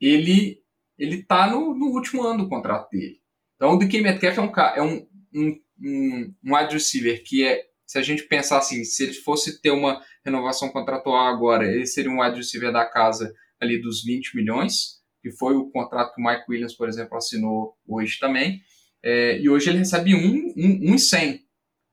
[0.00, 0.62] ele,
[0.98, 3.20] ele tá no, no último ano do contrato dele.
[3.56, 7.64] Então o DK Metcalf é um, é um, um, um, um wide receiver que é
[7.86, 12.10] se a gente pensar assim, se ele fosse ter uma renovação contratual agora, ele seria
[12.10, 16.24] um wide receiver da casa ali dos 20 milhões, que foi o contrato que o
[16.24, 18.62] Mike Williams, por exemplo, assinou hoje também.
[19.02, 21.40] É, e hoje ele recebe um, um, um 100.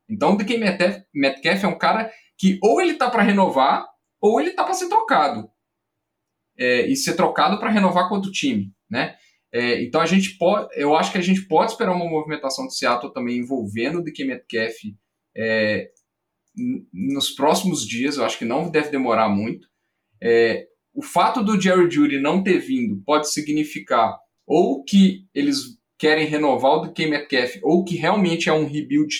[0.09, 2.09] Então, o DK Metcalf, Metcalf é um cara
[2.39, 3.85] que ou ele tá para renovar,
[4.21, 5.49] ou ele tá para ser trocado.
[6.57, 9.15] É, e ser trocado para renovar com outro time, né?
[9.51, 12.77] É, então a gente pode, eu acho que a gente pode esperar uma movimentação de
[12.77, 14.75] Seattle também envolvendo o DK Metcalf
[15.35, 15.89] é,
[16.93, 19.67] nos próximos dias, eu acho que não deve demorar muito.
[20.21, 26.25] É, o fato do Jerry Judy não ter vindo pode significar ou que eles querem
[26.25, 29.13] renovar o DK Metcalf, ou que realmente é um rebuild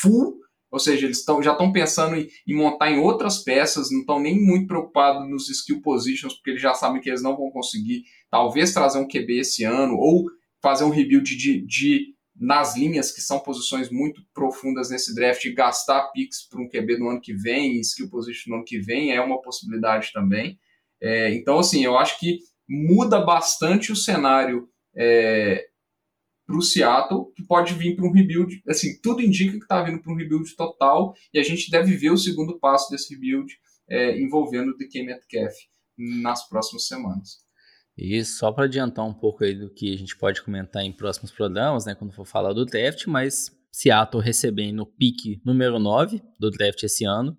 [0.00, 0.38] full,
[0.70, 4.20] ou seja, eles tão, já estão pensando em, em, montar em outras peças, não estão
[4.20, 8.04] nem muito preocupados nos skill positions, porque eles já sabem que eles não vão conseguir,
[8.30, 10.26] talvez, trazer um QB esse ano, ou
[10.62, 15.52] fazer um rebuild de, de nas linhas, que são posições muito profundas nesse draft, e
[15.52, 19.12] gastar picks para um QB no ano que vem, skill position no ano que vem,
[19.12, 20.58] é uma possibilidade também.
[21.00, 22.38] É, então, assim, eu acho que
[22.68, 25.67] muda bastante o cenário é,
[26.48, 28.62] para o Seattle, que pode vir para um rebuild.
[28.66, 32.10] Assim, tudo indica que está vindo para um rebuild total, e a gente deve ver
[32.10, 33.52] o segundo passo desse rebuild
[33.86, 35.54] é, envolvendo o DK Metcalf
[36.22, 37.46] nas próximas semanas.
[37.98, 41.30] E só para adiantar um pouco aí do que a gente pode comentar em próximos
[41.30, 46.50] programas, né, quando for falar do draft, mas Seattle recebendo o pique número 9 do
[46.50, 47.36] draft esse ano.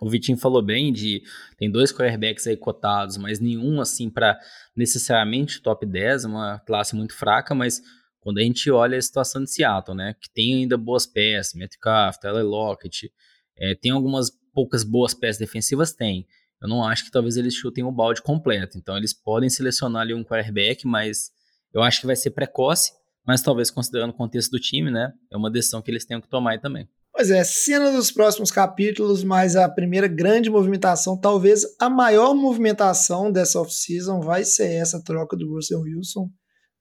[0.00, 1.22] O Vitinho falou bem de
[1.58, 4.38] tem dois quarterbacks aí cotados, mas nenhum assim para
[4.76, 7.82] necessariamente top 10, uma classe muito fraca, mas
[8.20, 12.18] quando a gente olha a situação de Seattle, né, que tem ainda boas peças, Metcalf,
[12.18, 13.10] Tyler Lockett,
[13.58, 16.26] é, tem algumas poucas boas peças defensivas, tem
[16.62, 18.76] eu não acho que talvez eles chutem o balde completo.
[18.76, 21.30] Então eles podem selecionar ali um quarterback, mas
[21.72, 22.92] eu acho que vai ser precoce,
[23.26, 25.12] mas talvez considerando o contexto do time, né?
[25.32, 26.88] É uma decisão que eles tenham que tomar também.
[27.12, 33.32] Pois é, cena dos próximos capítulos, mas a primeira grande movimentação, talvez a maior movimentação
[33.32, 36.30] dessa off-season vai ser essa troca do Russell Wilson.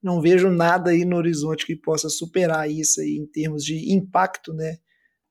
[0.02, 4.54] Não vejo nada aí no horizonte que possa superar isso aí em termos de impacto,
[4.54, 4.78] né?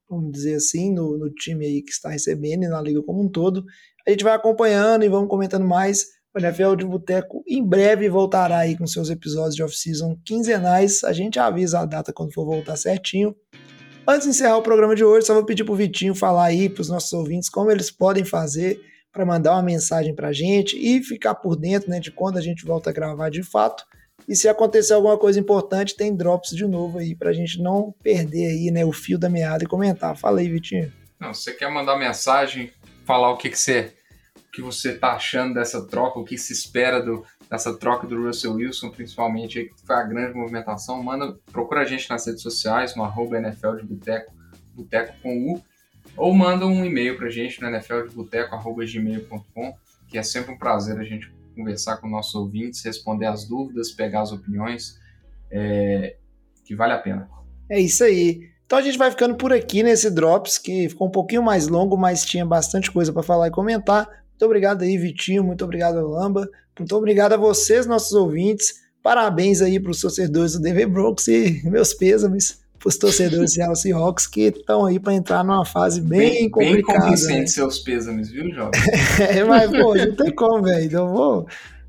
[0.08, 3.28] Vamos dizer assim, no, no time aí que está recebendo e na liga como um
[3.28, 3.64] todo.
[4.06, 6.06] A gente vai acompanhando e vamos comentando mais.
[6.34, 11.02] O NFL de Boteco em breve voltará aí com seus episódios de off-season quinzenais.
[11.04, 13.34] A gente avisa a data quando for voltar certinho.
[14.06, 16.70] Antes de encerrar o programa de hoje, só vou pedir para o Vitinho falar aí
[16.70, 18.80] para os nossos ouvintes como eles podem fazer
[19.12, 22.40] para mandar uma mensagem para a gente e ficar por dentro né, de quando a
[22.40, 23.84] gente volta a gravar de fato.
[24.28, 27.94] E se acontecer alguma coisa importante, tem drops de novo aí para a gente não
[28.02, 30.14] perder aí né, o fio da meada e comentar.
[30.18, 30.92] Fala aí, Vitinho.
[31.18, 32.70] Não, você quer mandar mensagem,
[33.06, 33.94] falar o que, que você
[34.52, 38.54] que você está achando dessa troca, o que se espera do, dessa troca do Russell
[38.54, 41.00] Wilson, principalmente, que foi a grande movimentação.
[41.02, 44.34] Manda, procura a gente nas redes sociais, no arroba NFL de Boteco,
[44.74, 45.62] Boteco com U,
[46.16, 49.76] ou manda um e-mail para a gente no nfldeboteco.gmail.com,
[50.08, 54.22] que é sempre um prazer a gente conversar com nossos ouvintes, responder as dúvidas, pegar
[54.22, 54.96] as opiniões,
[55.50, 56.16] é,
[56.64, 57.28] que vale a pena.
[57.68, 58.48] É isso aí.
[58.64, 61.96] Então a gente vai ficando por aqui nesse Drops, que ficou um pouquinho mais longo,
[61.96, 64.06] mas tinha bastante coisa para falar e comentar.
[64.06, 65.42] Muito obrigado aí, Vitinho.
[65.42, 66.48] Muito obrigado, Lamba.
[66.78, 68.86] Muito obrigado a vocês, nossos ouvintes.
[69.02, 73.76] Parabéns aí para os torcedores do Denver Broncos e meus pêsames os torcedores do Seattle
[73.76, 76.98] Seahawks que estão aí para entrar numa fase bem, bem complicada.
[76.98, 77.46] Bem convincente né?
[77.46, 78.80] seus pêsames, viu, Jovem?
[79.28, 80.98] é, mas, pô, não tem como, velho.
[80.98, 81.46] Eu, vou,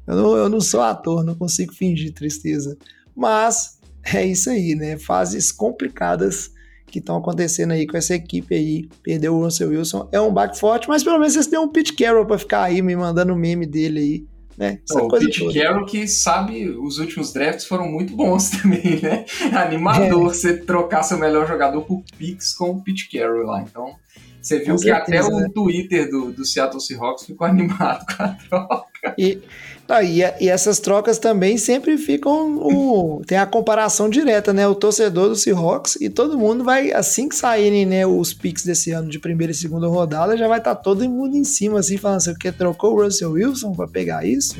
[0.07, 2.77] eu, não, eu não sou ator, não consigo fingir tristeza.
[3.15, 3.79] Mas
[4.13, 4.97] é isso aí, né?
[4.97, 6.51] Fases complicadas
[6.87, 8.89] que estão acontecendo aí com essa equipe aí.
[9.03, 11.93] Perdeu o Russell Wilson, é um back forte, mas pelo menos vocês têm um Pete
[11.93, 14.38] Carroll para ficar aí me mandando o meme dele aí.
[14.59, 14.81] Né?
[14.83, 15.57] Essa o Pete toda.
[15.57, 19.23] Carroll que sabe, os últimos drafts foram muito bons também, né?
[19.53, 20.33] Animador é.
[20.33, 23.61] você trocar seu melhor jogador por Pix com o Pete Carroll lá.
[23.61, 23.95] Então,
[24.41, 25.49] você viu com que certeza, até o né?
[25.53, 29.15] Twitter do, do Seattle Seahawks ficou animado com a troca.
[29.17, 29.41] E,
[29.89, 32.57] ah, e, e, essas trocas também sempre ficam.
[32.57, 34.67] O, tem a comparação direta, né?
[34.67, 38.91] O torcedor do Seahawks e todo mundo vai, assim que saírem né, os picks desse
[38.91, 41.97] ano de primeira e segunda rodada, já vai estar tá todo mundo em cima, assim,
[41.97, 44.57] falando assim, que trocou o Russell Wilson para pegar isso?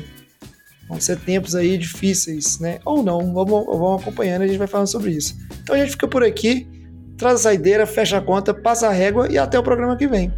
[0.88, 2.80] Vão ser tempos aí difíceis, né?
[2.84, 5.36] Ou não, vamos, vamos acompanhando e a gente vai falando sobre isso.
[5.62, 6.66] Então a gente fica por aqui,
[7.16, 10.32] traz a saideira, fecha a conta, passa a régua e até o programa que vem.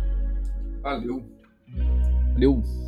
[0.82, 1.22] Valeu.
[2.34, 2.81] Valeu.